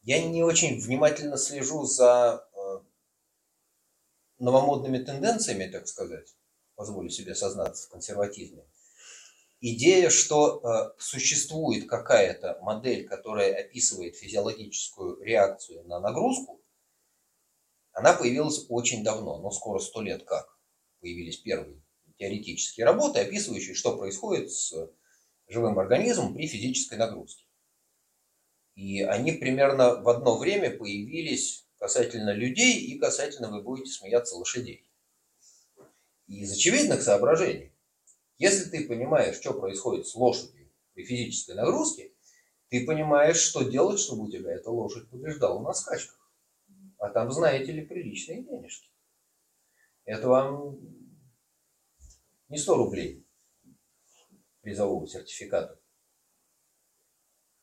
[0.01, 2.79] Я не очень внимательно слежу за э,
[4.39, 6.35] новомодными тенденциями, так сказать,
[6.75, 8.63] позволю себе сознаться в консерватизме
[9.61, 16.61] идея, что э, существует какая-то модель, которая описывает физиологическую реакцию на нагрузку,
[17.91, 20.57] она появилась очень давно, но скоро сто лет как
[21.01, 21.81] появились первые
[22.17, 24.73] теоретические работы, описывающие, что происходит с
[25.49, 27.43] живым организмом при физической нагрузке.
[28.75, 34.87] И они примерно в одно время появились касательно людей и касательно, вы будете смеяться, лошадей.
[36.27, 37.73] И из очевидных соображений
[38.39, 42.13] если ты понимаешь, что происходит с лошадью при физической нагрузке,
[42.69, 46.17] ты понимаешь, что делать, чтобы у тебя эта лошадь побеждала на скачках.
[46.99, 48.89] А там, знаете ли, приличные денежки.
[50.05, 50.79] Это вам
[52.47, 53.27] не 100 рублей
[54.61, 55.79] призового сертификата.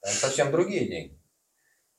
[0.00, 1.20] Там совсем другие деньги.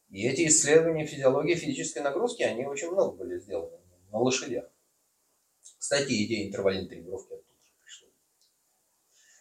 [0.10, 3.78] И эти исследования физиологии физической нагрузки, они очень много были сделаны
[4.12, 4.70] на лошадях.
[5.78, 7.38] Кстати, идея интервальной тренировки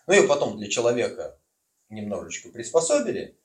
[0.06, 1.40] ну и потом для человека
[1.88, 3.36] немножечко приспособили,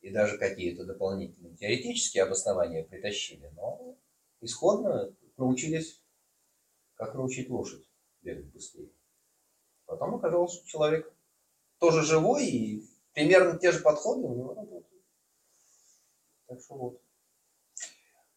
[0.00, 3.98] и даже какие-то дополнительные теоретические обоснования притащили, но
[4.40, 6.00] исходно научились,
[6.94, 7.84] как научить лошадь
[8.22, 8.90] бегать быстрее.
[9.86, 11.12] Потом оказалось, что человек
[11.78, 15.04] тоже живой, и примерно те же подходы у него работают.
[16.46, 17.02] Так что вот.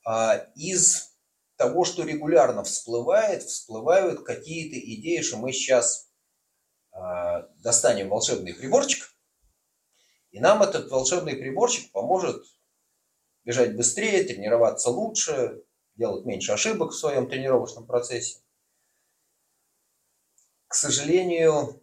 [0.05, 1.15] А из
[1.55, 6.09] того, что регулярно всплывает, всплывают какие-то идеи, что мы сейчас
[6.91, 9.13] а, достанем волшебный приборчик,
[10.31, 12.43] и нам этот волшебный приборчик поможет
[13.43, 15.63] бежать быстрее, тренироваться лучше,
[15.95, 18.39] делать меньше ошибок в своем тренировочном процессе.
[20.67, 21.81] К сожалению,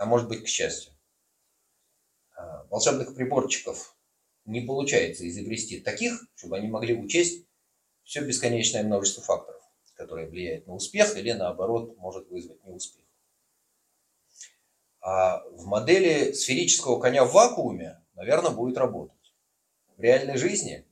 [0.00, 0.94] а может быть к счастью,
[2.34, 3.94] а, волшебных приборчиков
[4.46, 7.46] не получается изобрести таких, чтобы они могли учесть
[8.02, 13.04] все бесконечное множество факторов, которые влияют на успех или наоборот может вызвать неуспех.
[15.02, 19.34] А в модели сферического коня в вакууме, наверное, будет работать.
[19.98, 20.88] В реальной жизни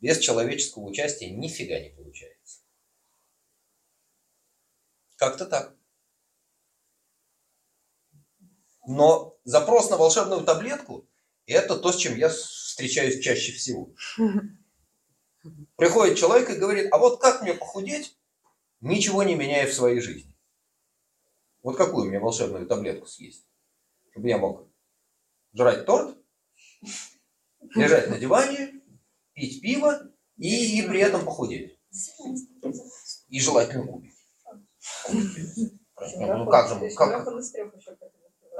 [0.00, 2.60] без человеческого участия нифига не получается.
[5.16, 5.76] Как-то так.
[8.90, 11.08] Но запрос на волшебную таблетку–
[11.46, 13.94] это то, с чем я встречаюсь чаще всего.
[15.76, 18.18] Приходит человек и говорит, а вот как мне похудеть,
[18.80, 20.36] ничего не меняя в своей жизни?
[21.62, 23.46] Вот какую мне волшебную таблетку съесть?
[24.10, 24.68] Чтобы я мог
[25.54, 26.18] жрать торт,
[27.76, 28.82] лежать на диване,
[29.34, 31.78] пить пиво и, и при этом похудеть.
[33.28, 34.16] И желательно кубики.
[36.16, 37.26] Ну как же, как?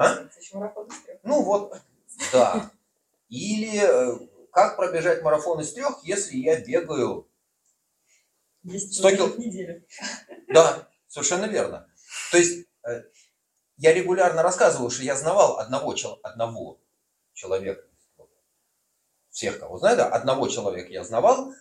[0.01, 0.29] А?
[1.23, 1.77] Ну вот,
[2.33, 2.71] да.
[3.29, 7.29] Или э, как пробежать марафон из трех, если я бегаю
[8.65, 9.83] 100 километров
[10.49, 11.87] Да, совершенно верно.
[12.33, 13.03] То есть Э,
[13.77, 16.81] я регулярно рассказывал, что я знавал одного, одного
[17.33, 17.87] человека,
[19.31, 21.55] всех, кого знаю, да, одного человека я знавал,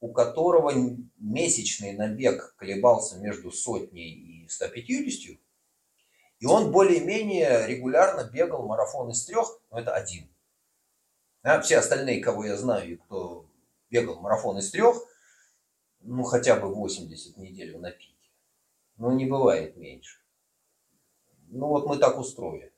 [0.00, 0.72] у которого
[1.18, 5.38] месячный набег колебался между сотней и 150,
[6.40, 10.28] и он более-менее регулярно бегал марафон из трех, но это один.
[11.42, 13.46] А все остальные, кого я знаю, и кто
[13.90, 14.96] бегал марафон из трех,
[16.00, 18.14] ну хотя бы 80 неделю на пике.
[18.96, 20.18] Ну не бывает меньше.
[21.48, 22.72] Ну вот мы так устроены.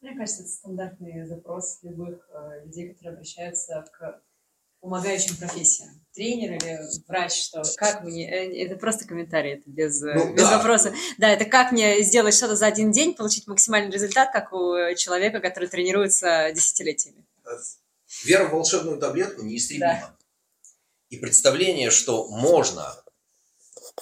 [0.00, 4.22] Мне кажется, это стандартный запрос любых э, людей, которые обращаются к
[4.80, 5.90] помогающим профессиям?
[6.12, 7.44] Тренер или врач?
[7.44, 7.62] Что?
[7.76, 8.28] Как мне?
[8.28, 10.56] Э, это просто комментарий, это без, э, Ну, без да.
[10.58, 10.92] вопроса.
[11.18, 15.40] Да, это как мне сделать что-то за один день, получить максимальный результат, как у человека,
[15.40, 17.24] который тренируется десятилетиями.
[18.24, 20.16] Вера в волшебную таблетку неистребима.
[21.10, 22.96] И представление, что можно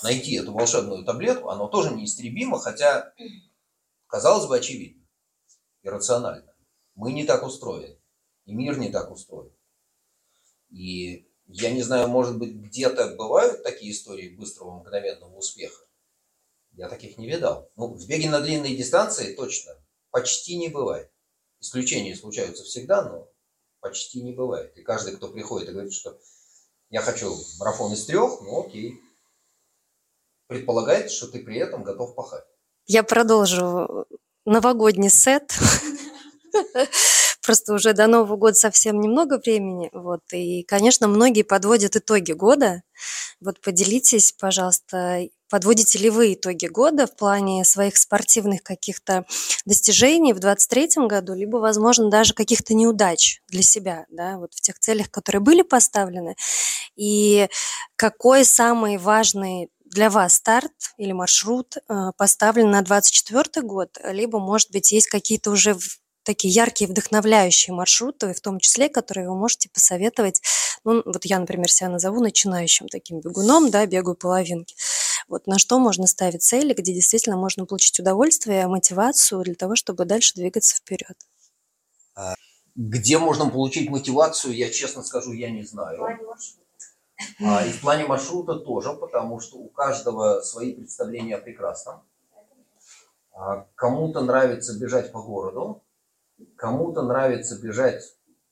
[0.02, 3.12] найти эту волшебную таблетку, оно тоже неистребимо, хотя,
[4.06, 5.02] казалось бы, очевидно
[5.82, 6.54] и рационально.
[6.94, 7.98] Мы не так устроены,
[8.44, 9.52] и мир не так устроен.
[10.70, 15.84] И я не знаю, может быть, где-то бывают такие истории быстрого мгновенного успеха.
[16.72, 17.70] Я таких не видал.
[17.76, 19.72] Ну, в беге на длинные дистанции точно
[20.10, 21.10] почти не бывает.
[21.60, 23.28] Исключения случаются всегда, но
[23.80, 24.76] почти не бывает.
[24.76, 26.18] И каждый, кто приходит и говорит, что
[26.90, 29.00] я хочу марафон из трех, ну окей.
[30.46, 32.44] Предполагает, что ты при этом готов пахать.
[32.86, 34.06] Я продолжу
[34.44, 35.52] новогодний сет.
[37.48, 39.88] Просто уже до Нового года совсем немного времени.
[39.94, 40.20] Вот.
[40.34, 42.82] И, конечно, многие подводят итоги года.
[43.40, 49.24] Вот поделитесь, пожалуйста, подводите ли вы итоги года в плане своих спортивных каких-то
[49.64, 54.78] достижений в 2023 году, либо, возможно, даже каких-то неудач для себя, да, вот в тех
[54.78, 56.36] целях, которые были поставлены.
[56.96, 57.48] И
[57.96, 64.70] какой самый важный для вас старт или маршрут э, поставлен на 2024 год, либо, может
[64.70, 65.78] быть, есть какие-то уже
[66.28, 70.42] такие яркие, вдохновляющие маршруты, в том числе, которые вы можете посоветовать.
[70.84, 74.74] Ну, вот я, например, себя назову начинающим таким бегуном, да, бегаю половинки.
[75.26, 80.04] Вот на что можно ставить цели, где действительно можно получить удовольствие, мотивацию для того, чтобы
[80.04, 81.16] дальше двигаться вперед.
[82.76, 85.98] Где можно получить мотивацию, я честно скажу, я не знаю.
[87.40, 92.02] А, и в плане маршрута тоже, потому что у каждого свои представления о прекрасном.
[93.32, 95.82] А, кому-то нравится бежать по городу,
[96.56, 98.02] кому-то нравится бежать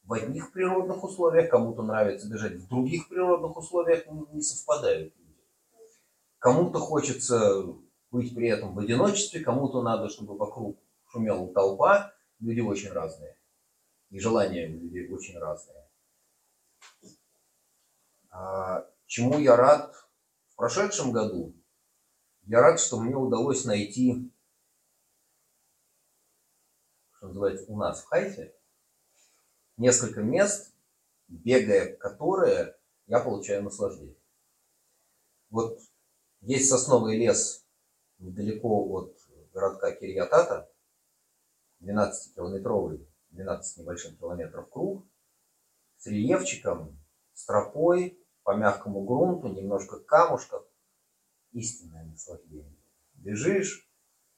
[0.04, 5.44] в одних природных условиях, кому-то нравится бежать в других природных условиях, ну, не совпадают люди.
[6.38, 7.64] Кому-то хочется
[8.10, 12.12] быть при этом в одиночестве, кому-то надо, чтобы вокруг шумела толпа.
[12.38, 13.36] Люди очень разные.
[14.10, 15.88] И желания у людей очень разные.
[18.30, 19.94] А, Чему я рад
[20.48, 21.54] в прошедшем году?
[22.42, 24.32] Я рад, что мне удалось найти,
[27.26, 28.54] что называется, у нас в Хайфе,
[29.76, 30.74] несколько мест,
[31.28, 34.16] бегая которые я получаю наслаждение.
[35.50, 35.80] Вот
[36.40, 37.66] есть сосновый лес
[38.18, 39.18] недалеко от
[39.52, 40.70] городка Кирьятата,
[41.80, 45.06] 12-километровый, 12 небольшим километров круг,
[45.96, 46.98] с рельефчиком,
[47.34, 50.64] с тропой, по мягкому грунту, немножко камушков.
[51.50, 52.76] Истинное наслаждение.
[53.14, 53.90] Бежишь,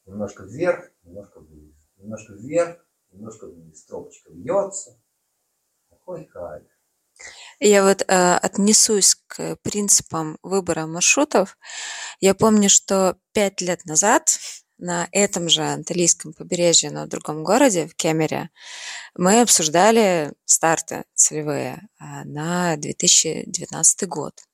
[0.06, 1.67] немножко вверх, немножко вниз.
[2.08, 2.78] Немножко вверх,
[3.12, 3.84] немножко вниз.
[3.84, 4.98] Тропочка бьется.
[5.90, 6.64] Такой кайф.
[7.60, 11.58] Я вот э, отнесусь к принципам выбора маршрутов.
[12.18, 14.38] Я помню, что пять лет назад
[14.78, 18.48] на этом же анталийском побережье, но в другом городе, в Кемере,
[19.14, 24.47] мы обсуждали старты целевые а, на 2019 год.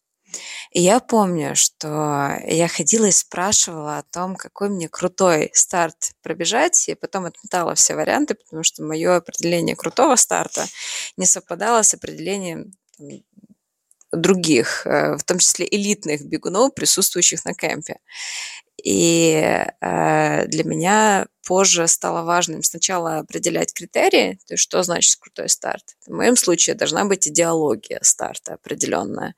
[0.70, 6.88] И я помню, что я ходила и спрашивала о том, какой мне крутой старт пробежать,
[6.88, 10.66] и потом отметала все варианты, потому что мое определение крутого старта
[11.16, 13.08] не совпадало с определением там,
[14.12, 17.98] других, э, в том числе элитных бегунов, присутствующих на кемпе.
[18.84, 19.32] И
[19.80, 25.96] э, для меня позже стало важным сначала определять критерии, то есть что значит крутой старт.
[26.06, 29.34] В моем случае должна быть идеология старта определенная.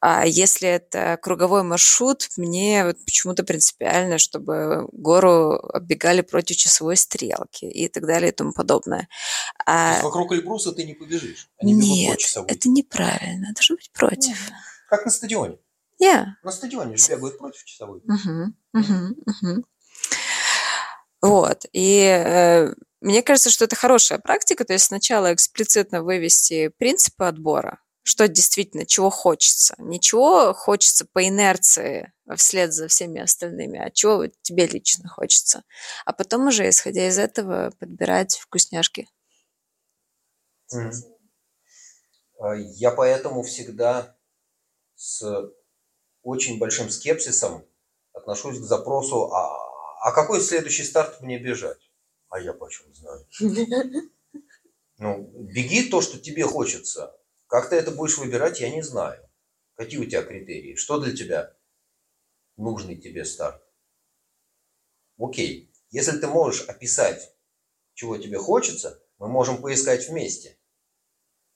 [0.00, 7.64] А если это круговой маршрут, мне вот почему-то принципиально, чтобы гору оббегали против часовой стрелки
[7.64, 9.08] и так далее и тому подобное.
[9.64, 11.48] А, вокруг Эльбруса ты не побежишь.
[11.58, 14.50] Они бегут нет, это неправильно, должно быть против.
[14.90, 15.56] Как на стадионе.
[16.02, 16.26] Yeah.
[16.42, 18.02] На стадионе же бегают против часовой.
[18.04, 19.64] Мгм, мгм.
[21.22, 21.64] Вот.
[21.72, 24.64] И э, мне кажется, что это хорошая практика.
[24.64, 29.74] То есть сначала эксплицитно вывести принципы отбора, что действительно, чего хочется.
[29.78, 35.62] Ничего хочется по инерции вслед за всеми остальными, а чего тебе лично хочется.
[36.04, 39.08] А потом уже, исходя из этого, подбирать вкусняшки.
[42.38, 44.14] А, Я поэтому всегда
[44.94, 45.22] с
[46.24, 47.64] очень большим скепсисом
[48.12, 51.90] отношусь к запросу, а, а какой следующий старт мне бежать?
[52.28, 53.26] А я почем знаю?
[54.98, 57.18] Ну, беги то, что тебе хочется.
[57.48, 59.28] Как ты это будешь выбирать, я не знаю.
[59.74, 60.76] Какие у тебя критерии?
[60.76, 61.52] Что для тебя
[62.56, 63.60] нужный тебе старт?
[65.18, 65.72] Окей.
[65.90, 67.34] Если ты можешь описать,
[67.94, 70.58] чего тебе хочется, мы можем поискать вместе.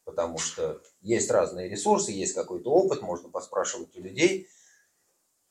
[0.04, 4.48] потому что есть разные ресурсы, есть какой-то опыт, можно поспрашивать у людей,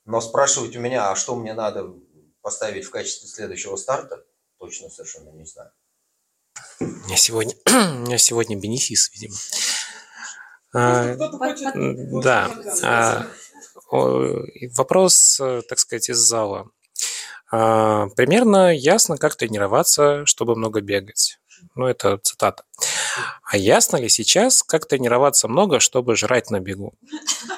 [0.07, 1.93] но спрашивать у меня, а что мне надо
[2.41, 4.23] поставить в качестве следующего старта,
[4.57, 5.69] точно совершенно не знаю.
[6.79, 9.35] У меня сегодня, у меня сегодня бенефис, видимо.
[10.73, 11.15] А,
[12.21, 12.49] да.
[12.83, 13.27] А,
[13.91, 16.69] вопрос, так сказать, из зала.
[17.51, 21.39] А, примерно ясно, как тренироваться, чтобы много бегать.
[21.75, 22.63] Ну, это цитата.
[23.43, 26.93] А ясно ли сейчас, как тренироваться много, чтобы жрать на бегу?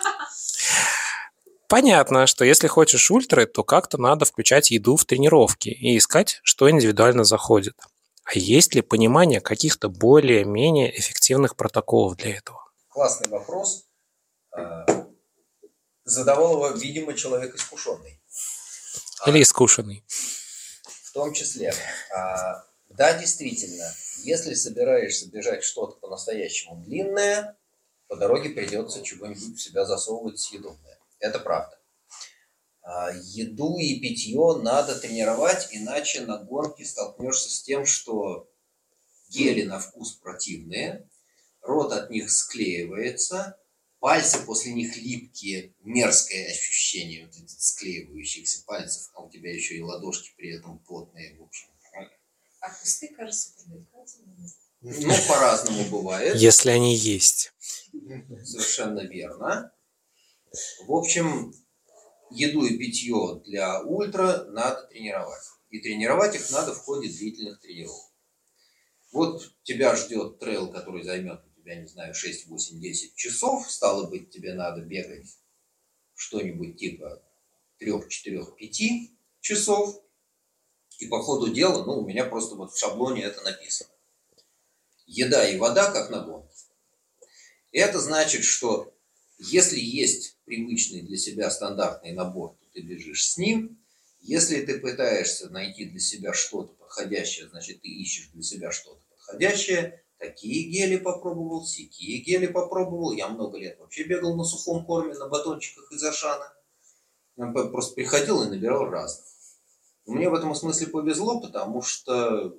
[1.69, 6.67] Понятно, что если хочешь ультры, то как-то надо включать еду в тренировки и искать, что
[6.67, 7.75] индивидуально заходит.
[8.23, 12.59] А есть ли понимание каких-то более-менее эффективных протоколов для этого?
[12.87, 13.85] Классный вопрос.
[14.51, 14.83] А,
[16.05, 18.19] задавал его, видимо, человек искушенный.
[19.27, 20.03] Или искушенный.
[20.87, 21.71] В том числе.
[22.15, 23.93] А, да, действительно,
[24.23, 27.55] если собираешься бежать что-то по-настоящему длинное,
[28.07, 30.88] по дороге придется чего-нибудь в себя засовывать съедобное.
[31.19, 31.77] Это правда.
[32.81, 38.49] А, еду и питье надо тренировать, иначе на гонке столкнешься с тем, что
[39.29, 41.07] гели на вкус противные,
[41.61, 43.59] рот от них склеивается,
[43.99, 49.81] пальцы после них липкие, мерзкое ощущение вот этих склеивающихся пальцев, а у тебя еще и
[49.81, 51.67] ладошки при этом плотные, в общем.
[52.61, 54.49] А кусты, кажется, привлекательными.
[54.81, 56.35] Ну, по-разному бывает.
[56.35, 57.53] Если они есть.
[58.43, 59.71] Совершенно верно.
[60.85, 61.53] В общем,
[62.31, 65.43] еду и питье для ультра надо тренировать.
[65.69, 68.11] И тренировать их надо в ходе длительных тренировок.
[69.11, 73.69] Вот тебя ждет трейл, который займет у тебя, не знаю, 6, 8, 10 часов.
[73.69, 75.27] Стало быть, тебе надо бегать
[76.15, 77.21] что-нибудь типа
[77.79, 80.01] 3, 4, 5 часов.
[80.99, 83.89] И по ходу дела, ну, у меня просто вот в шаблоне это написано.
[85.05, 86.49] Еда и вода, как на гонке.
[87.71, 88.93] Это значит, что
[89.39, 93.79] если есть привычный для себя стандартный набор, то ты бежишь с ним.
[94.21, 100.03] Если ты пытаешься найти для себя что-то подходящее, значит, ты ищешь для себя что-то подходящее.
[100.17, 103.13] Такие гели попробовал, сякие гели попробовал.
[103.13, 106.53] Я много лет вообще бегал на сухом корме, на батончиках из Ашана.
[107.37, 109.25] Просто приходил и набирал разных.
[110.05, 112.57] Мне в этом смысле повезло, потому что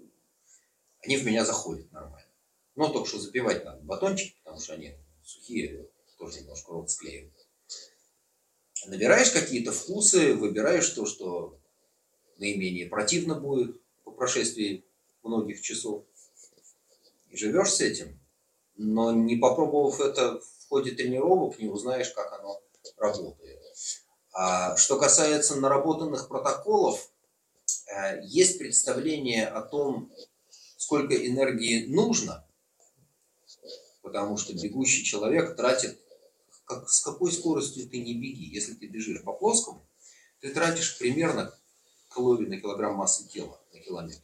[1.03, 2.31] они в меня заходят нормально.
[2.75, 5.87] Но только что запивать надо батончики, потому что они сухие,
[6.21, 7.35] тоже немножко рот склеивают.
[8.87, 11.59] Набираешь какие-то вкусы, выбираешь то, что
[12.37, 14.85] наименее противно будет по прошествии
[15.23, 16.05] многих часов.
[17.31, 18.21] И живешь с этим.
[18.77, 22.61] Но не попробовав это в ходе тренировок, не узнаешь, как оно
[22.97, 23.61] работает.
[24.33, 27.11] А что касается наработанных протоколов,
[27.87, 30.13] э, есть представление о том,
[30.77, 32.47] сколько энергии нужно,
[34.03, 36.01] потому что бегущий человек тратит
[36.71, 38.45] как, с какой скоростью ты не беги.
[38.45, 39.85] Если ты бежишь по плоскому,
[40.41, 41.53] ты тратишь примерно
[42.09, 44.23] калорий на килограмм массы тела на километр.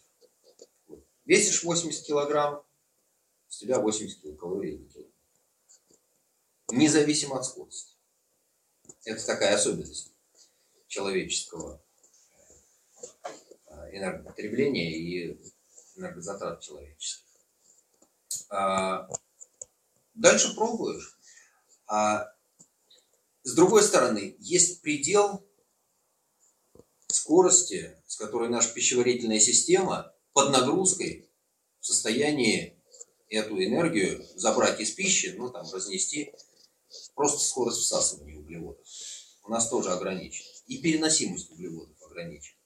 [1.24, 2.64] Весишь 80 килограмм,
[3.48, 5.14] с тебя 80 килокалорий на километр.
[6.70, 7.94] Независимо от скорости.
[9.04, 10.12] Это такая особенность
[10.86, 11.82] человеческого
[13.66, 15.40] э, энергопотребления и
[15.96, 17.24] энергозатрат человеческих.
[18.50, 19.08] А
[20.14, 21.18] дальше пробуешь.
[21.88, 22.35] А
[23.46, 25.48] с другой стороны, есть предел
[27.06, 31.30] скорости, с которой наша пищеварительная система под нагрузкой
[31.78, 32.76] в состоянии
[33.28, 36.34] эту энергию забрать из пищи, ну там разнести,
[37.14, 38.84] просто скорость всасывания углеводов.
[39.44, 40.48] У нас тоже ограничена.
[40.66, 42.58] И переносимость углеводов ограничена.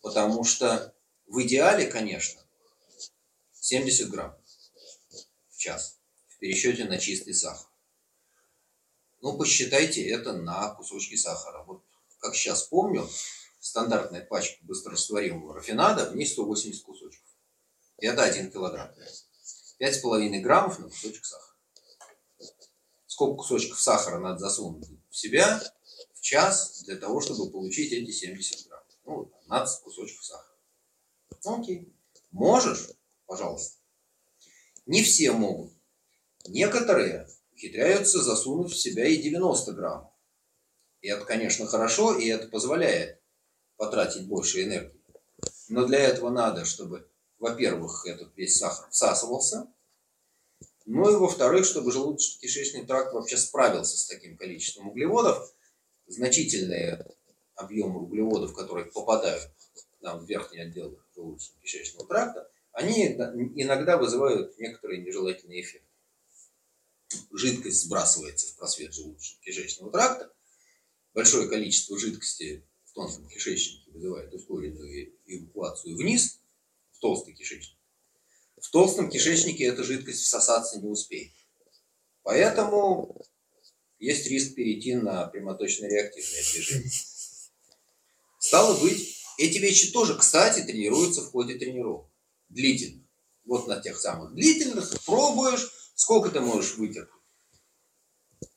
[0.00, 0.94] Потому что
[1.26, 2.40] в идеале, конечно,
[3.52, 4.34] 70 грамм
[5.50, 5.98] в час
[6.28, 7.68] в пересчете на чистый сахар.
[9.26, 11.64] Ну, посчитайте это на кусочки сахара.
[11.64, 11.82] Вот
[12.20, 13.10] как сейчас помню,
[13.58, 17.26] стандартная пачка быстрорастворимого рафинада, в ней 180 кусочков.
[17.98, 18.88] И это 1 килограмм.
[19.80, 21.56] 5,5 граммов на кусочек сахара.
[23.08, 25.60] Сколько кусочков сахара надо засунуть в себя
[26.14, 28.84] в час для того, чтобы получить эти 70 грамм?
[29.06, 30.56] Ну, 15 кусочков сахара.
[31.46, 31.92] Ну, окей.
[32.30, 32.90] Можешь?
[33.26, 33.76] Пожалуйста.
[34.86, 35.72] Не все могут.
[36.46, 40.10] Некоторые ухитряются засунуть в себя и 90 грамм.
[41.00, 43.20] И это, конечно, хорошо, и это позволяет
[43.76, 45.00] потратить больше энергии.
[45.68, 49.72] Но для этого надо, чтобы, во-первых, этот весь сахар всасывался,
[50.84, 55.52] ну и, во-вторых, чтобы желудочно-кишечный тракт вообще справился с таким количеством углеводов.
[56.06, 57.04] Значительные
[57.56, 59.50] объемы углеводов, которые попадают
[60.00, 63.08] нам в верхний отдел желудочно-кишечного тракта, они
[63.56, 65.85] иногда вызывают некоторые нежелательные эффекты.
[67.32, 70.32] Жидкость сбрасывается в просвет желудочно-кишечного тракта,
[71.14, 76.40] большое количество жидкости в тонком кишечнике вызывает ускоренную эвакуацию вниз,
[76.92, 77.76] в толстый кишечник.
[78.60, 81.32] В толстом кишечнике эта жидкость всосаться не успеет.
[82.22, 83.24] Поэтому
[83.98, 86.90] есть риск перейти на прямоточно-реактивное движение.
[88.38, 92.10] Стало быть, эти вещи тоже, кстати, тренируются в ходе тренировок.
[92.48, 93.06] Длительно.
[93.44, 97.10] Вот на тех самых длительных пробуешь, сколько ты можешь вытерпеть.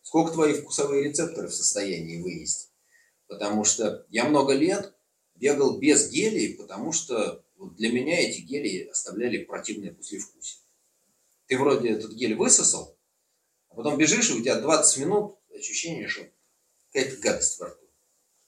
[0.04, 2.70] Сколько твои вкусовые рецепторы в состоянии вынести.
[3.28, 4.94] Потому что я много лет
[5.36, 10.62] бегал без гелей, потому что вот для меня эти гели оставляли противное послевкусие.
[11.48, 12.98] Ты вроде этот гель высосал,
[13.70, 16.28] а потом бежишь, и у тебя 20 минут ощущение, что
[16.92, 17.86] какая-то гадость во рту.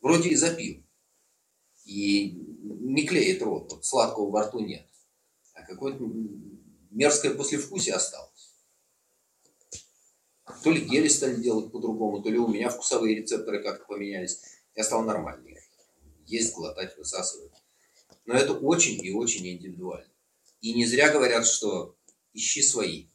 [0.02, 0.84] Вроде и запил.
[1.86, 4.88] И не клеит рот, вот сладкого во рту нет.
[5.54, 6.04] А какое-то
[6.90, 8.31] мерзкое послевкусие осталось.
[10.64, 14.42] То ли гели стали делать по-другому, то ли у меня вкусовые рецепторы как-то поменялись.
[14.76, 15.58] Я стал нормальный.
[16.28, 17.52] Есть, глотать, высасывать.
[18.26, 20.12] Но это очень и очень индивидуально.
[20.62, 21.96] И не зря говорят, что
[22.34, 23.08] ищи свои.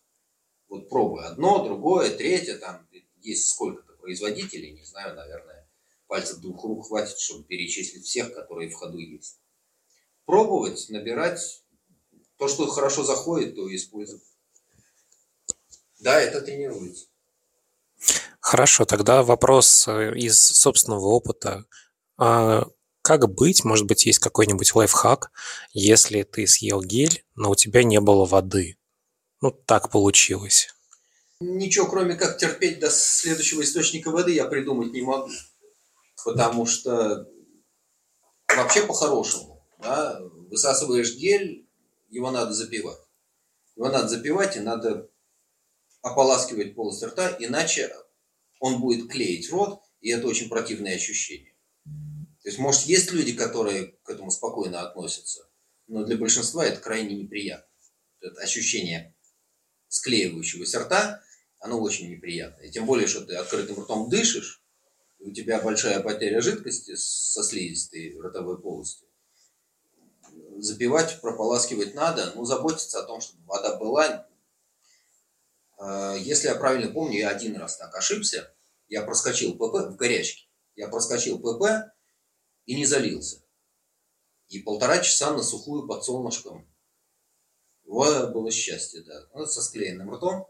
[0.68, 2.86] Вот пробуй одно, другое, третье, там
[3.20, 5.68] есть сколько-то производителей, не знаю, наверное,
[6.08, 9.40] пальцев двух рук хватит, чтобы перечислить всех, которые в ходу есть.
[10.24, 11.62] Пробовать, набирать
[12.36, 14.24] то, что хорошо заходит, то использовать.
[16.00, 17.06] Да, это тренируется.
[18.46, 21.64] Хорошо, тогда вопрос э, из собственного опыта.
[22.16, 22.66] А
[23.02, 23.64] как быть?
[23.64, 25.32] Может быть, есть какой-нибудь лайфхак,
[25.72, 28.78] если ты съел гель, но у тебя не было воды?
[29.40, 30.68] Ну, так получилось.
[31.40, 35.28] Ничего, кроме как терпеть до следующего источника воды, я придумать не могу.
[36.24, 37.28] Потому что
[38.56, 41.68] вообще по-хорошему, да, высасываешь гель,
[42.10, 43.00] его надо запивать.
[43.74, 45.10] Его надо запивать и надо
[46.00, 47.92] ополаскивать полость рта, иначе
[48.60, 51.54] он будет клеить рот, и это очень противное ощущение.
[51.84, 55.48] То есть, может, есть люди, которые к этому спокойно относятся,
[55.88, 57.68] но для большинства это крайне неприятно.
[58.20, 59.16] Это ощущение
[59.88, 61.22] склеивающегося рта,
[61.58, 62.70] оно очень неприятное.
[62.70, 64.62] Тем более, что ты открытым ртом дышишь,
[65.18, 69.08] и у тебя большая потеря жидкости со слизистой ротовой полостью.
[70.58, 74.28] Запивать, прополаскивать надо, но заботиться о том, чтобы вода была,
[76.18, 78.52] если я правильно помню, я один раз так ошибся.
[78.88, 80.48] Я проскочил ПП в горячке.
[80.74, 81.92] Я проскочил ПП
[82.66, 83.42] и не залился.
[84.48, 86.70] И полтора часа на сухую под солнышком.
[87.84, 89.26] Вот было счастье, да.
[89.34, 90.46] Ну, со склеенным ртом.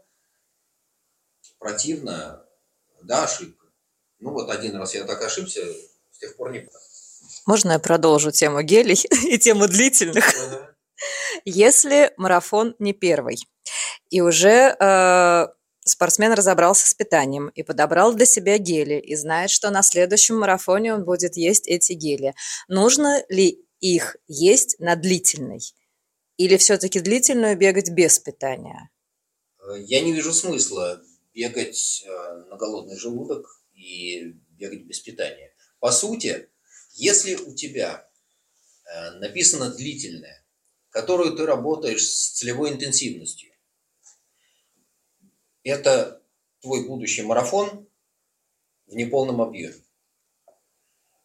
[1.59, 2.45] Противно.
[3.03, 3.67] Да, ошибка.
[4.19, 5.61] Ну вот один раз я так ошибся,
[6.11, 6.67] с тех пор не
[7.45, 10.25] Можно я продолжу тему гелей и тему длительных?
[11.45, 13.37] Если марафон не первый,
[14.09, 15.47] и уже э,
[15.83, 20.93] спортсмен разобрался с питанием и подобрал для себя гели, и знает, что на следующем марафоне
[20.93, 22.33] он будет есть эти гели.
[22.67, 25.61] Нужно ли их есть на длительный?
[26.37, 28.89] Или все-таки длительную бегать без питания?
[29.59, 31.01] Э, я не вижу смысла
[31.33, 32.09] бегать э,
[32.49, 35.53] на голодный желудок и бегать без питания.
[35.79, 36.49] По сути,
[36.93, 38.09] если у тебя
[38.85, 40.43] э, написано длительное,
[40.89, 43.46] которую ты работаешь с целевой интенсивностью,
[45.67, 46.21] это
[46.61, 47.87] твой будущий марафон
[48.87, 49.83] в неполном объеме.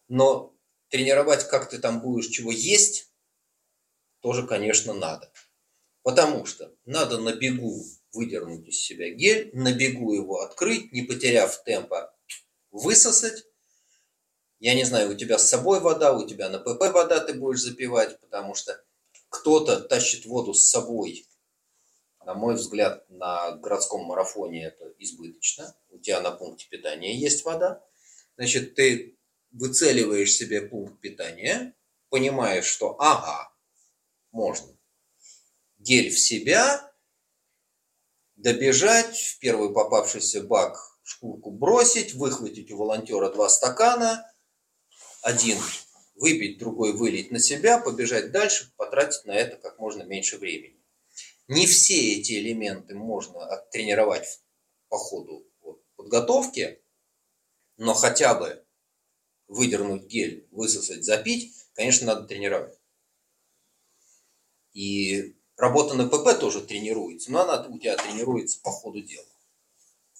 [0.08, 0.54] Но
[0.88, 3.10] тренировать, как ты там будешь, чего есть,
[4.20, 5.32] тоже, конечно, надо.
[6.02, 11.62] Потому что надо на бегу выдернуть из себя гель, на бегу его открыть, не потеряв
[11.64, 12.14] темпа,
[12.70, 13.44] высосать.
[14.58, 17.62] Я не знаю, у тебя с собой вода, у тебя на ПП вода ты будешь
[17.62, 18.82] запивать, потому что
[19.28, 21.26] кто-то тащит воду с собой
[22.24, 25.74] на мой взгляд, на городском марафоне это избыточно.
[25.90, 27.84] У тебя на пункте питания есть вода.
[28.36, 29.18] Значит, ты
[29.50, 31.74] выцеливаешь себе пункт питания,
[32.08, 33.52] понимаешь, что ага,
[34.30, 34.76] можно.
[35.78, 36.92] Гель в себя,
[38.36, 44.24] добежать, в первый попавшийся бак шкурку бросить, выхватить у волонтера два стакана,
[45.22, 45.58] один
[46.14, 50.81] выпить, другой вылить на себя, побежать дальше, потратить на это как можно меньше времени.
[51.48, 54.40] Не все эти элементы можно оттренировать
[54.88, 55.46] по ходу
[55.96, 56.82] подготовки,
[57.76, 58.64] но хотя бы
[59.48, 62.78] выдернуть гель, высосать, запить, конечно, надо тренировать.
[64.72, 69.26] И работа на ПП тоже тренируется, но она у тебя тренируется по ходу дела.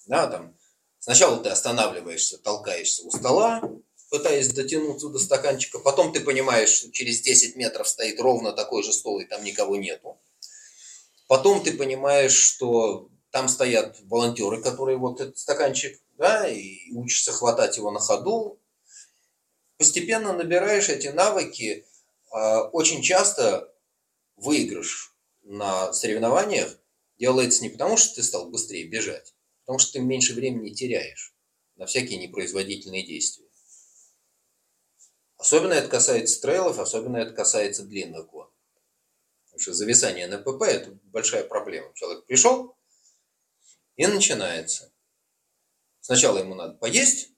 [0.05, 0.57] Да, там,
[0.99, 3.61] сначала ты останавливаешься, толкаешься у стола,
[4.09, 8.93] пытаясь дотянуться до стаканчика, потом ты понимаешь, что через 10 метров стоит ровно такой же
[8.93, 10.19] стол, и там никого нету.
[11.33, 17.75] Потом ты понимаешь, что там стоят волонтеры, которые вот этот стаканчик, да, и учишься хватать
[17.75, 18.61] его на ходу.
[19.79, 21.87] Постепенно набираешь эти навыки.
[22.31, 23.73] А, очень часто
[24.35, 26.77] выигрыш на соревнованиях
[27.17, 31.33] делается не потому, что ты стал быстрее бежать, а потому что ты меньше времени теряешь
[31.77, 33.49] на всякие непроизводительные действия.
[35.37, 38.52] Особенно это касается трейлов, особенно это касается длинных гон.
[39.63, 41.93] Что зависание ПП– это большая проблема.
[41.93, 42.75] Человек пришел,
[43.95, 44.91] и начинается.
[46.01, 47.29] Сначала ему надо поесть,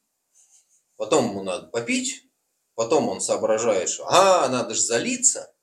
[0.95, 2.28] потом ему надо попить,
[2.73, 5.53] потом он соображает, что а, надо же залиться,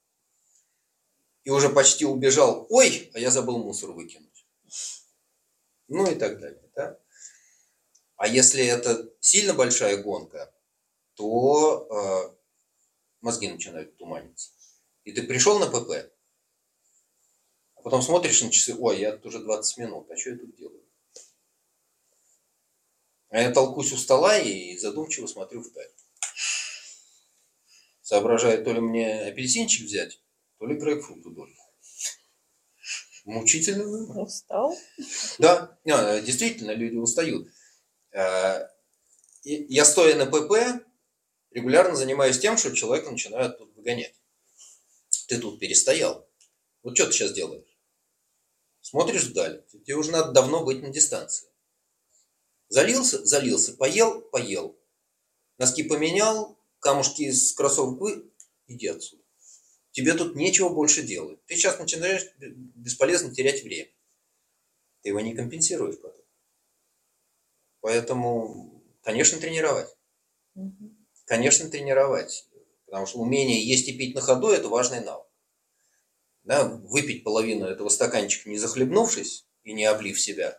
[1.42, 4.46] и уже почти убежал, ой, а я забыл мусор выкинуть.
[5.88, 6.70] Ну и так далее.
[6.76, 6.96] Да?
[8.14, 10.54] А если это сильно большая гонка,
[11.14, 12.36] то э,
[13.20, 14.52] мозги начинают туманиться.
[15.02, 16.11] И ты пришел на ПП,
[17.82, 20.54] а потом смотришь на часы, ой, я тут уже 20 минут, а что я тут
[20.54, 20.84] делаю?
[23.30, 25.90] А я толкусь у стола и задумчиво смотрю вдаль.
[28.00, 30.22] Соображаю, то ли мне апельсинчик взять,
[30.58, 31.52] то ли грейпфрут удоль.
[33.24, 34.18] Мучительно выбор.
[34.18, 34.78] Устал?
[35.40, 37.48] Да, действительно, люди устают.
[38.12, 38.68] Э,
[39.42, 40.84] я стоя на ПП,
[41.50, 44.14] регулярно занимаюсь тем, что человека начинают тут выгонять.
[45.26, 46.28] Ты тут перестоял.
[46.84, 47.71] Вот что ты сейчас делаешь?
[48.82, 49.64] Смотришь вдаль.
[49.70, 51.48] Тебе уже надо давно быть на дистанции.
[52.68, 54.76] Залился, залился, поел, поел.
[55.56, 58.30] Носки поменял, камушки из кроссовок вы,
[58.66, 59.22] иди отсюда.
[59.92, 61.44] Тебе тут нечего больше делать.
[61.46, 63.90] Ты сейчас начинаешь бесполезно терять время.
[65.02, 66.24] Ты его не компенсируешь потом.
[67.80, 69.94] Поэтому, конечно, тренировать.
[70.54, 70.96] Угу.
[71.24, 72.48] Конечно, тренировать.
[72.86, 75.26] Потому что умение есть и пить на ходу– это важный навык.
[76.44, 80.58] Да, выпить половину этого стаканчика, не захлебнувшись и не облив себя.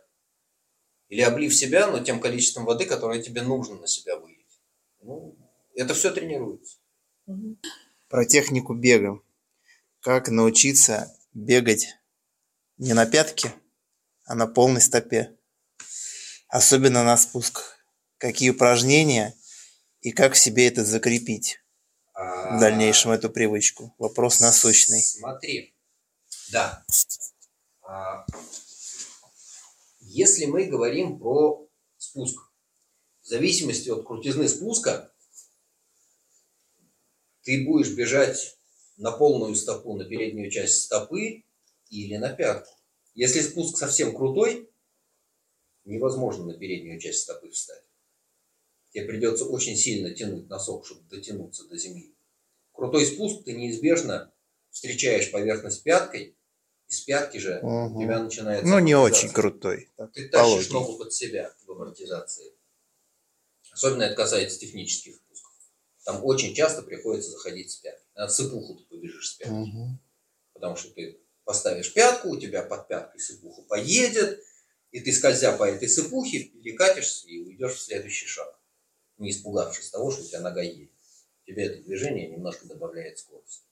[1.10, 4.62] Или облив себя, но тем количеством воды, которое тебе нужно на себя вылить.
[5.02, 5.38] Ну,
[5.76, 6.78] это все тренируется.
[8.08, 9.22] Про технику бега.
[10.00, 11.88] Как научиться бегать
[12.78, 13.54] не на пятке,
[14.26, 15.38] а на полной стопе.
[16.48, 17.78] Особенно на спусках.
[18.18, 19.36] Какие упражнения
[20.02, 21.63] и как себе это закрепить
[22.14, 23.94] в дальнейшем, эту привычку.
[23.98, 25.02] Вопрос насущный.
[25.02, 25.76] Смотри,
[26.52, 26.86] да.
[27.82, 28.26] А,
[30.00, 32.40] если мы говорим про спуск,
[33.22, 35.14] в зависимости от крутизны спуска,
[37.42, 38.58] ты будешь бежать
[38.98, 41.44] на полную стопу, на переднюю часть стопы
[41.90, 42.72] или на пятку.
[43.16, 44.70] Если спуск совсем крутой,
[45.86, 47.84] невозможно на переднюю часть стопы встать.
[48.94, 52.16] Тебе придется очень сильно тянуть носок, чтобы дотянуться до земли.
[52.72, 54.32] Крутой спуск ты неизбежно
[54.70, 56.38] встречаешь поверхность пяткой,
[56.88, 57.98] из пятки же угу.
[57.98, 58.68] у тебя начинается...
[58.68, 59.90] Ну, не очень крутой.
[60.14, 62.54] Ты тащишь ногу под себя в амортизации.
[63.72, 65.54] Особенно это касается технических спусков.
[66.06, 68.06] Там очень часто приходится заходить с пятки.
[68.16, 69.54] На сыпуху ты побежишь с пятки.
[69.54, 70.00] Угу.
[70.54, 74.44] Потому что ты поставишь пятку, у тебя под пяткой сыпуха поедет,
[74.92, 78.60] и ты, скользя по этой сыпухе, перекатишься и уйдешь в следующий шаг,
[79.18, 80.92] не испугавшись того, что у тебя нога едет.
[81.46, 83.66] Тебе это движение немножко добавляет скорость.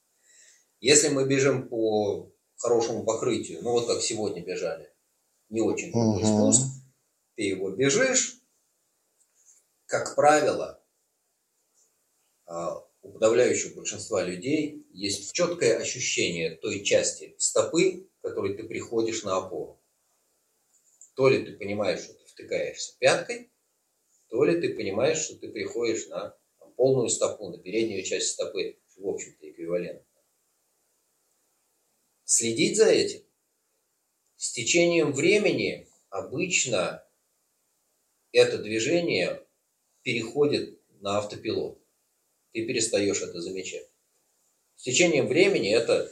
[0.80, 4.92] Если мы бежим по хорошему покрытию, ну вот как сегодня бежали,
[5.50, 6.54] не очень крутой угу.
[6.54, 6.62] спуск,
[7.36, 8.42] ты его бежишь,
[9.86, 10.82] как правило,
[12.46, 19.38] а, у подавляющего большинства людей есть четкое ощущение той части стопы, которой ты приходишь на
[19.38, 19.82] опору.
[21.16, 23.52] То ли ты понимаешь, что ты втыкаешься пяткой,
[24.32, 26.36] то ли ты понимаешь, что ты приходишь на
[26.76, 30.04] полную стопу, на переднюю часть стопы, в общем-то эквивалент.
[32.24, 33.24] Следить за этим.
[34.38, 37.06] С течением времени обычно
[38.32, 39.46] это движение
[40.02, 41.82] переходит на автопилот
[42.54, 43.90] ты перестаешь это замечать.
[44.76, 46.12] С течением времени это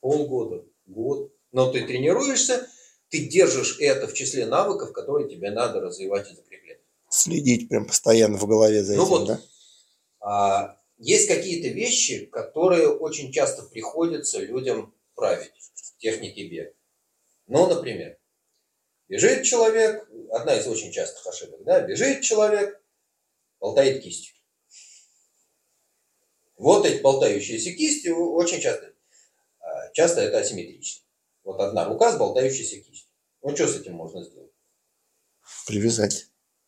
[0.00, 1.32] полгода, год.
[1.52, 2.68] Но ты тренируешься,
[3.10, 6.80] ты держишь это в числе навыков, которые тебе надо развивать и закреплять.
[7.08, 9.40] Следить прям постоянно в голове за ну этим, вот, да?
[10.20, 16.72] А, есть какие-то вещи, которые очень часто приходится людям править в технике бега.
[17.46, 18.18] Ну, например,
[19.08, 22.80] бежит человек, одна из очень частых ошибок, да, бежит человек,
[23.60, 24.34] болтает кистью.
[26.56, 28.94] Вот эти болтающиеся кисти очень часто,
[29.60, 31.03] а, часто это асимметрично.
[31.44, 33.10] Вот одна рука с болтающейся кистью.
[33.42, 34.52] Ну, что с этим можно сделать?
[35.66, 36.26] Привязать.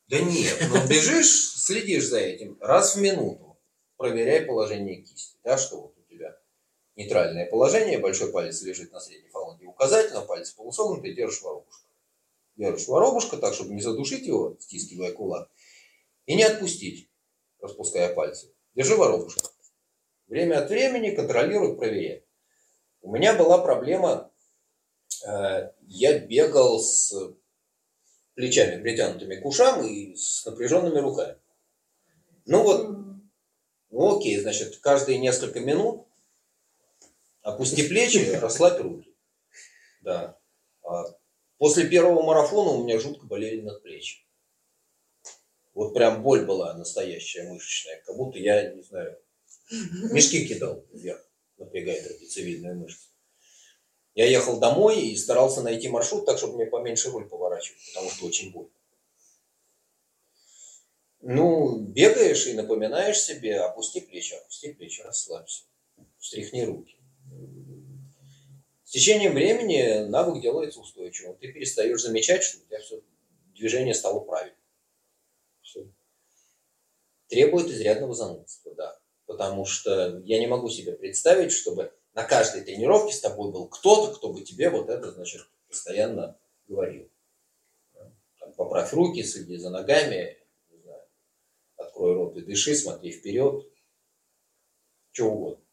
[0.08, 3.58] Да нет, ну бежишь, следишь за этим раз в минуту,
[3.96, 6.38] проверяй положение кисти, да, что вот у тебя
[6.94, 11.88] нейтральное положение, большой палец лежит на средней фаланге, указательного пальца полусогнутый держишь воробушка.
[12.54, 15.50] Держишь воробушка так, чтобы не задушить его, стискивая кулак,
[16.26, 17.10] и не отпустить,
[17.60, 18.54] распуская пальцы.
[18.76, 19.42] Держи воробушка.
[20.28, 22.24] Время от времени контролируй, проверяй.
[23.00, 24.32] У меня была проблема,
[25.26, 27.12] я бегал с
[28.34, 31.38] плечами притянутыми к ушам и с напряженными руками.
[32.44, 32.88] Ну вот,
[33.90, 36.06] ну окей, значит, каждые несколько минут
[37.42, 39.16] опусти плечи, расслабь руки.
[40.02, 40.38] Да.
[40.84, 41.04] А
[41.58, 44.24] после первого марафона у меня жутко болели над плечи.
[45.74, 49.18] Вот прям боль была настоящая мышечная, как будто я, не знаю,
[49.70, 51.22] мешки кидал вверх,
[51.58, 53.08] напрягая трапециевидную мышцу.
[54.16, 58.24] Я ехал домой и старался найти маршрут так, чтобы мне поменьше руль поворачивать, потому что
[58.24, 58.70] очень больно.
[61.20, 65.64] Ну, бегаешь и напоминаешь себе, опусти плечи, опусти плечи, расслабься,
[66.18, 66.96] встряхни руки.
[68.84, 71.36] С течением времени навык делается устойчивым.
[71.36, 73.02] Ты перестаешь замечать, что у тебя все
[73.54, 74.56] движение стало правильным.
[75.60, 75.86] Все.
[77.28, 78.98] Требует изрядного занудства, да.
[79.26, 84.16] Потому что я не могу себе представить, чтобы на каждой тренировке с тобой был кто-то,
[84.16, 87.10] кто бы тебе вот это, значит, постоянно говорил.
[88.40, 90.38] Там, поправь руки, следи за ногами,
[90.70, 91.02] не знаю,
[91.76, 93.70] открой рот и дыши, смотри вперед,
[95.12, 95.64] что угодно.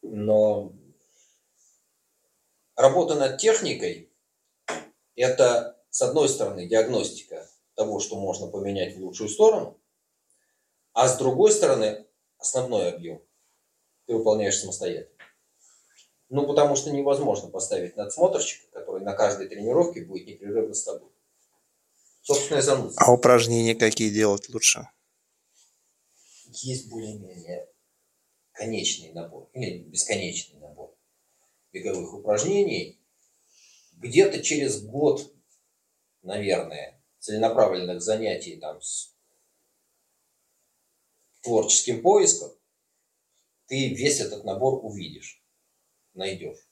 [0.00, 0.72] Но
[2.74, 4.10] работа над техникой–
[5.14, 9.78] это, с одной стороны, диагностика того, что можно поменять в лучшую сторону,
[10.94, 12.06] а с другой стороны,
[12.38, 13.22] основной объем
[14.06, 15.17] ты выполняешь самостоятельно.
[16.30, 21.10] Ну, потому что невозможно поставить надсмотрщика, который на каждой тренировке будет непрерывно с тобой.
[22.22, 23.02] Собственная занудство.
[23.06, 24.88] А упражнения какие делать лучше?
[26.46, 27.68] Есть более-менее
[28.52, 30.94] конечный набор или бесконечный набор
[31.72, 33.00] беговых упражнений.
[33.92, 35.32] Где-то через год,
[36.22, 39.14] наверное, целенаправленных занятий там с
[41.42, 42.50] творческим поиском,
[43.66, 45.37] ты весь этот набор увидишь,
[46.18, 46.68] найдешь.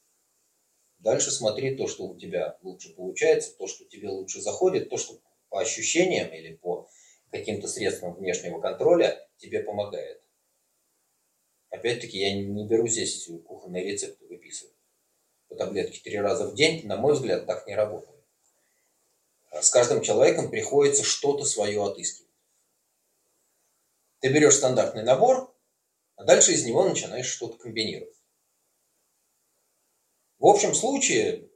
[0.99, 5.19] Дальше смотри то, что у тебя лучше получается, то, что тебе лучше заходит, то, что
[5.49, 6.89] по ощущениям или по
[7.31, 10.23] каким-то средствам внешнего контроля тебе помогает.
[11.71, 14.75] Опять-таки, я не беру здесь кухонные рецепты выписывать.
[15.49, 18.25] По таблетке три раза в день, на мой взгляд, так не работает.
[19.53, 22.31] С каждым человеком приходится что-то свое отыскивать.
[24.21, 25.55] Ты берешь стандартный набор,
[26.17, 28.17] а дальше из него начинаешь что-то комбинировать.
[30.39, 31.49] В общем случае,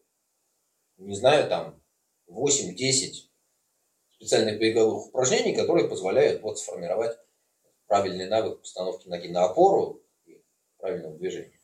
[0.97, 1.83] не знаю, там
[2.29, 3.29] 8-10
[4.13, 7.19] специальных беговых упражнений, которые позволяют вот сформировать
[7.87, 10.43] правильный навык постановки ноги на опору и
[10.79, 11.61] правильного движения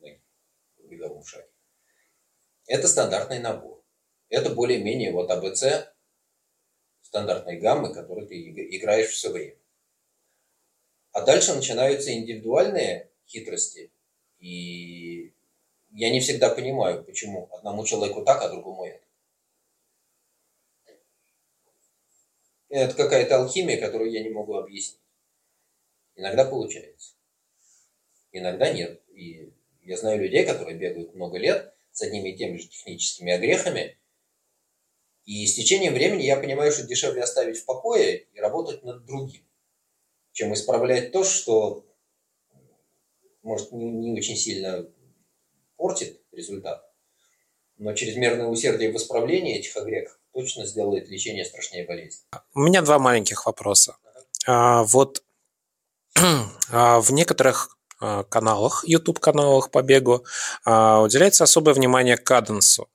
[0.00, 0.22] ноги
[0.78, 1.48] в беговом шаге.
[2.66, 3.84] Это стандартный набор.
[4.28, 5.92] Это более-менее вот АБЦ
[7.02, 8.36] стандартной гаммы, которую ты
[8.76, 9.58] играешь все время.
[11.12, 13.92] А дальше начинаются индивидуальные хитрости.
[14.38, 15.34] И
[15.90, 19.04] я не всегда понимаю, почему одному человеку так, а другому это.
[22.68, 25.00] Это какая-то алхимия, которую я не могу объяснить.
[26.16, 27.14] Иногда получается.
[28.32, 29.02] Иногда нет.
[29.08, 33.98] И я знаю людей, которые бегают много лет с одними и теми же техническими огрехами.
[35.24, 39.46] И с течением времени я понимаю, что дешевле оставить в покое и работать над другим,
[40.32, 41.86] чем исправлять то, что
[43.42, 44.90] может не, не очень сильно
[45.78, 46.84] портит результат.
[47.78, 52.20] Но чрезмерное усердие в исправлении этих огрехов точно сделает лечение страшнее болезни.
[52.54, 53.96] У меня два маленьких вопроса.
[54.46, 55.22] А, вот
[56.70, 60.24] а, в некоторых а, каналах, YouTube-каналах по бегу,
[60.64, 62.88] а, уделяется особое внимание каденсу.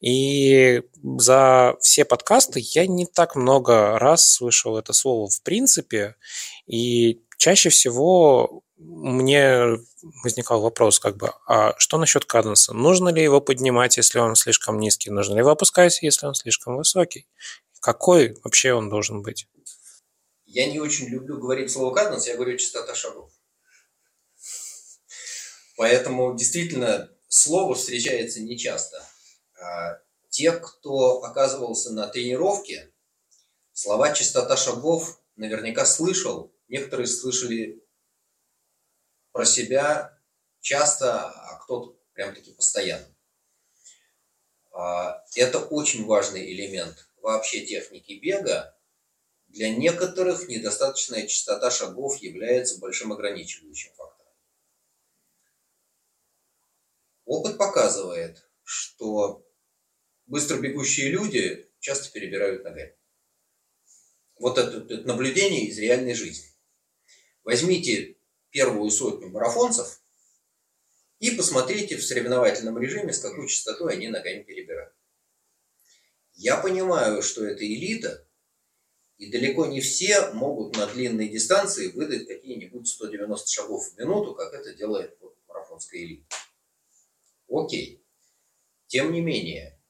[0.00, 6.16] И за все подкасты я не так много раз слышал это слово в принципе,
[6.66, 9.76] и чаще всего мне
[10.22, 12.72] возникал вопрос, как бы, а что насчет каденса?
[12.72, 15.10] Нужно ли его поднимать, если он слишком низкий?
[15.10, 17.28] Нужно ли его опускать, если он слишком высокий?
[17.80, 19.46] Какой вообще он должен быть?
[20.46, 23.30] Я не очень люблю говорить слово каденс, я говорю частота шагов.
[25.76, 29.06] Поэтому действительно слово встречается нечасто.
[29.60, 29.98] А
[30.30, 32.90] те, кто оказывался на тренировке,
[33.74, 36.53] слова частота шагов наверняка слышал.
[36.68, 37.84] Некоторые слышали
[39.32, 40.18] про себя
[40.60, 43.14] часто, а кто-то прям-таки постоянно.
[44.72, 48.78] А, это очень важный элемент вообще техники бега.
[49.48, 54.32] Для некоторых недостаточная частота шагов является большим ограничивающим фактором.
[57.24, 59.46] Опыт показывает, что
[60.26, 62.96] быстро бегущие люди часто перебирают ногами.
[64.38, 66.53] Вот это, это наблюдение из реальной жизни.
[67.44, 68.16] Возьмите
[68.50, 70.02] первую сотню марафонцев
[71.18, 74.94] и посмотрите в соревновательном режиме, с какой частотой они ногами перебирают.
[76.32, 78.26] Я понимаю, что это элита,
[79.18, 84.52] и далеко не все могут на длинной дистанции выдать какие-нибудь 190 шагов в минуту, как
[84.54, 86.34] это делает вот марафонская элита.
[87.48, 88.04] Окей.
[88.86, 89.80] Тем не менее,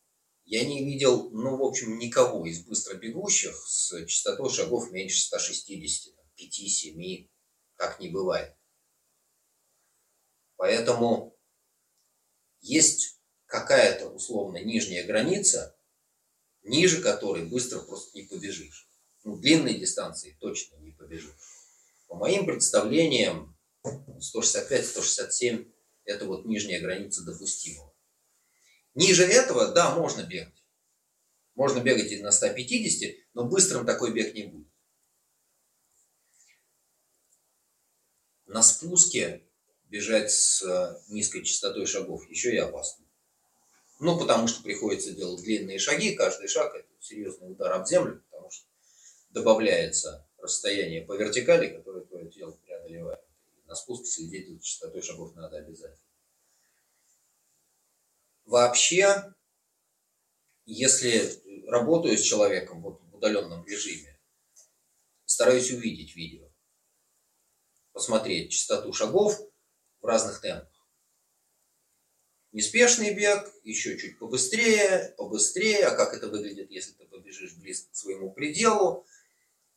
[0.44, 6.14] я не видел, ну, в общем, никого из быстро бегущих с частотой шагов меньше 160,
[6.38, 7.28] 5-7,
[7.84, 8.56] так не бывает.
[10.56, 11.38] Поэтому
[12.60, 15.78] есть какая-то условно нижняя граница,
[16.62, 18.88] ниже которой быстро просто не побежишь.
[19.24, 21.36] Ну, длинной дистанции точно не побежишь.
[22.06, 23.54] По моим представлениям,
[23.84, 25.70] 165-167
[26.04, 27.94] это вот нижняя граница допустимого.
[28.94, 30.64] Ниже этого, да, можно бегать.
[31.54, 34.73] Можно бегать и на 150, но быстрым такой бег не будет.
[38.54, 39.42] На спуске
[39.88, 43.04] бежать с э, низкой частотой шагов еще и опасно.
[43.98, 48.52] Ну, потому что приходится делать длинные шаги, каждый шаг это серьезный удар об землю, потому
[48.52, 48.64] что
[49.30, 53.24] добавляется расстояние по вертикали, которое твое тело преодолевает.
[53.66, 56.08] На спуске следить за частотой шагов надо обязательно.
[58.44, 59.34] Вообще,
[60.64, 64.16] если работаю с человеком вот в удаленном режиме,
[65.24, 66.53] стараюсь увидеть видео,
[67.94, 69.40] посмотреть частоту шагов
[70.02, 70.68] в разных темпах.
[72.52, 77.96] Неспешный бег, еще чуть побыстрее, побыстрее, а как это выглядит, если ты побежишь близко к
[77.96, 79.06] своему пределу,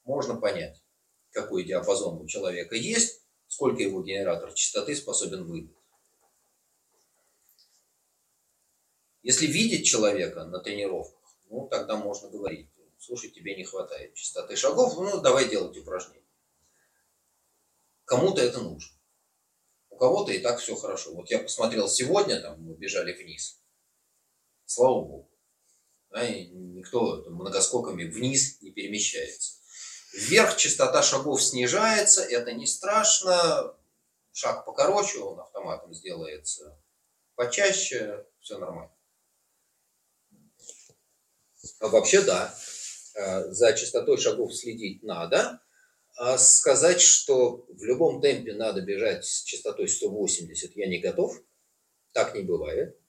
[0.04, 0.84] можно понять,
[1.32, 5.76] какой диапазон у человека есть, сколько его генератор частоты способен выдать.
[9.22, 14.96] Если видеть человека на тренировках, ну, тогда можно говорить, слушай, тебе не хватает частоты шагов,
[14.98, 16.27] ну, давай делать упражнения.
[18.08, 18.98] Кому-то это нужно.
[19.90, 21.14] У кого-то и так все хорошо.
[21.14, 23.62] Вот я посмотрел сегодня, там мы бежали вниз.
[24.66, 25.32] Слава Богу.
[26.10, 29.60] Да, и никто там, многоскоками вниз не перемещается.
[30.14, 33.76] Вверх частота шагов снижается, это не страшно.
[34.32, 36.80] Шаг покороче, он автоматом сделается
[37.36, 38.96] почаще, все нормально.
[41.82, 42.58] А вообще да,
[43.16, 45.62] э, за частотой шагов следить надо.
[46.18, 51.40] А сказать, что в любом темпе надо бежать с частотой 180, я не готов.
[52.12, 53.00] Так не бывает.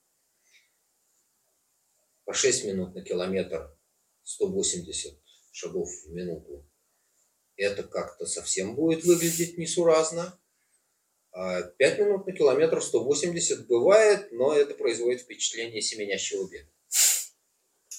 [2.25, 3.75] По 6 минут на километр
[4.23, 5.19] 180
[5.51, 6.65] шагов в минуту.
[7.55, 10.39] Это как-то совсем будет выглядеть несуразно.
[11.31, 16.69] А 5 минут на километр 180 бывает, но это производит впечатление семенящего бега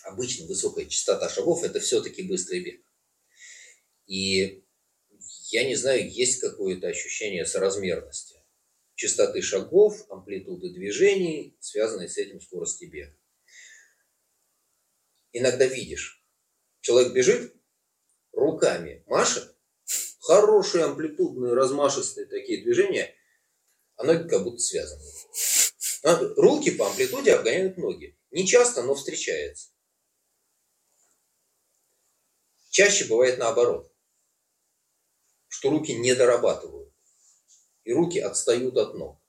[0.04, 2.84] обычно высокая частота шагов– это все-таки быстрый бег.
[4.06, 4.64] И
[5.52, 8.40] я не знаю, есть какое-то ощущение соразмерности
[9.00, 13.16] частоты шагов, амплитуды движений, связанной с этим скорости бега.
[15.32, 16.22] Иногда видишь,
[16.82, 17.54] человек бежит,
[18.32, 19.56] руками машет,
[20.20, 23.14] хорошие амплитудные, размашистые такие движения,
[23.96, 25.02] а ноги как будто связаны.
[26.36, 28.18] Руки по амплитуде обгоняют ноги.
[28.30, 29.70] Не часто, но встречается.
[32.68, 33.89] Чаще бывает наоборот,
[35.60, 36.90] что руки не дорабатывают,
[37.84, 39.20] и руки отстают от ног.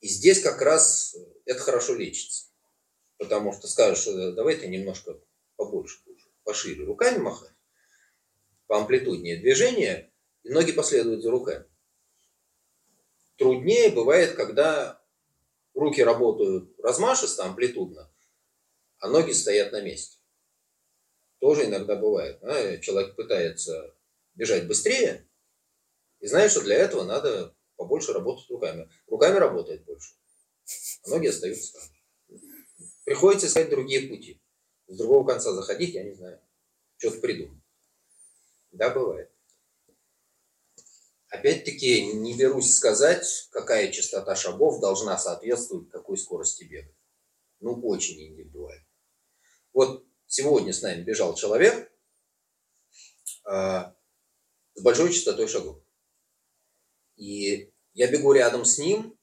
[0.00, 2.52] И здесь как раз это хорошо лечится.
[3.18, 5.20] Потому что скажешь, что давай ты немножко
[5.56, 5.98] побольше,
[6.44, 7.50] пошире руками махать,
[8.68, 10.12] по амплитуднее движение,
[10.44, 11.64] и ноги последуют за руками.
[13.36, 15.02] Труднее бывает, когда
[15.74, 18.08] руки работают размашисто, амплитудно,
[18.98, 20.18] а ноги стоят на месте.
[21.40, 22.40] Тоже иногда бывает.
[22.82, 23.96] Человек пытается
[24.36, 25.25] бежать быстрее,
[26.20, 28.90] и знает, что для этого надо побольше работать руками.
[29.06, 30.14] Руками работает больше,
[31.04, 32.38] а ноги остаются там.
[33.04, 34.42] Приходится искать другие пути.
[34.88, 36.40] С другого конца заходить, я не знаю,
[36.96, 37.62] что-то придумать.
[38.72, 39.30] Да, бывает.
[41.28, 46.92] Опять-таки, не берусь сказать, какая частота шагов должна соответствовать какой скорости бега.
[47.60, 48.86] Ну, очень индивидуально.
[49.72, 51.92] Вот Сегодня с нами бежал человек
[53.48, 53.82] э,
[54.74, 55.80] с большой частотой шагов.
[57.16, 59.18] И я бегу рядом с ним,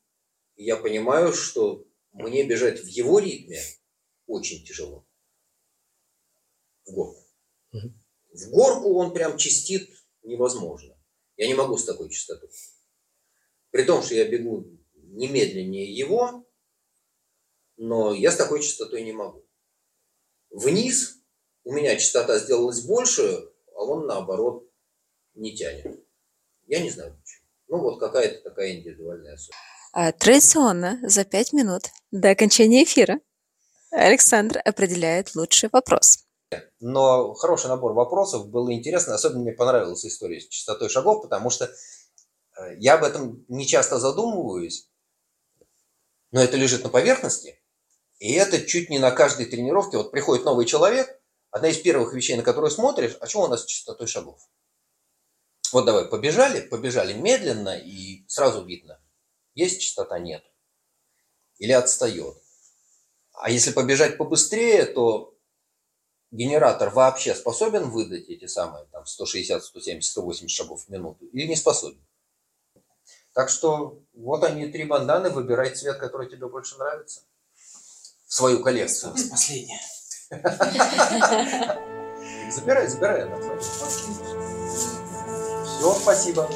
[0.55, 3.61] и я понимаю, что мне бежать в его ритме
[4.27, 5.07] очень тяжело.
[6.85, 7.23] В горку.
[7.71, 9.89] В горку он прям чистит
[10.23, 10.97] невозможно.
[11.37, 12.49] Я не могу с такой частотой.
[13.71, 16.47] При том, что я бегу немедленнее его,
[17.77, 19.45] но я с такой частотой не могу.
[20.49, 21.19] Вниз
[21.63, 24.69] у меня частота сделалась больше, а он наоборот
[25.33, 26.05] не тянет.
[26.67, 27.42] Я не знаю почему.
[27.67, 29.73] Ну вот какая-то такая индивидуальная особенность.
[29.93, 33.19] А, Традиционно за пять минут до окончания эфира
[33.91, 36.25] Александр определяет лучший вопрос.
[36.79, 41.65] Но хороший набор вопросов, было интересно, особенно мне понравилась история с частотой шагов, потому что
[41.65, 44.89] э, я об этом не часто задумываюсь,
[46.31, 47.59] но это лежит на поверхности,
[48.19, 49.97] и это чуть не на каждой тренировке.
[49.97, 51.19] Вот приходит новый человек,
[51.51, 54.39] одна из первых вещей, на которую смотришь, а что у нас с частотой шагов?
[55.73, 58.99] Вот давай, побежали, побежали медленно, и сразу видно,
[59.55, 60.43] есть частота, нет.
[61.57, 62.37] Или отстает.
[63.33, 65.35] А если побежать побыстрее, то
[66.29, 71.55] генератор вообще способен выдать эти самые там, 160, 170, 180 шагов в минуту или не
[71.55, 72.05] способен?
[73.33, 77.21] Так что вот они, три банданы, выбирай цвет, который тебе больше нравится.
[78.27, 79.13] В свою коллекцию.
[79.13, 79.79] Последнее.
[82.51, 84.52] Забирай, забирай.
[85.83, 86.47] Все, спасибо.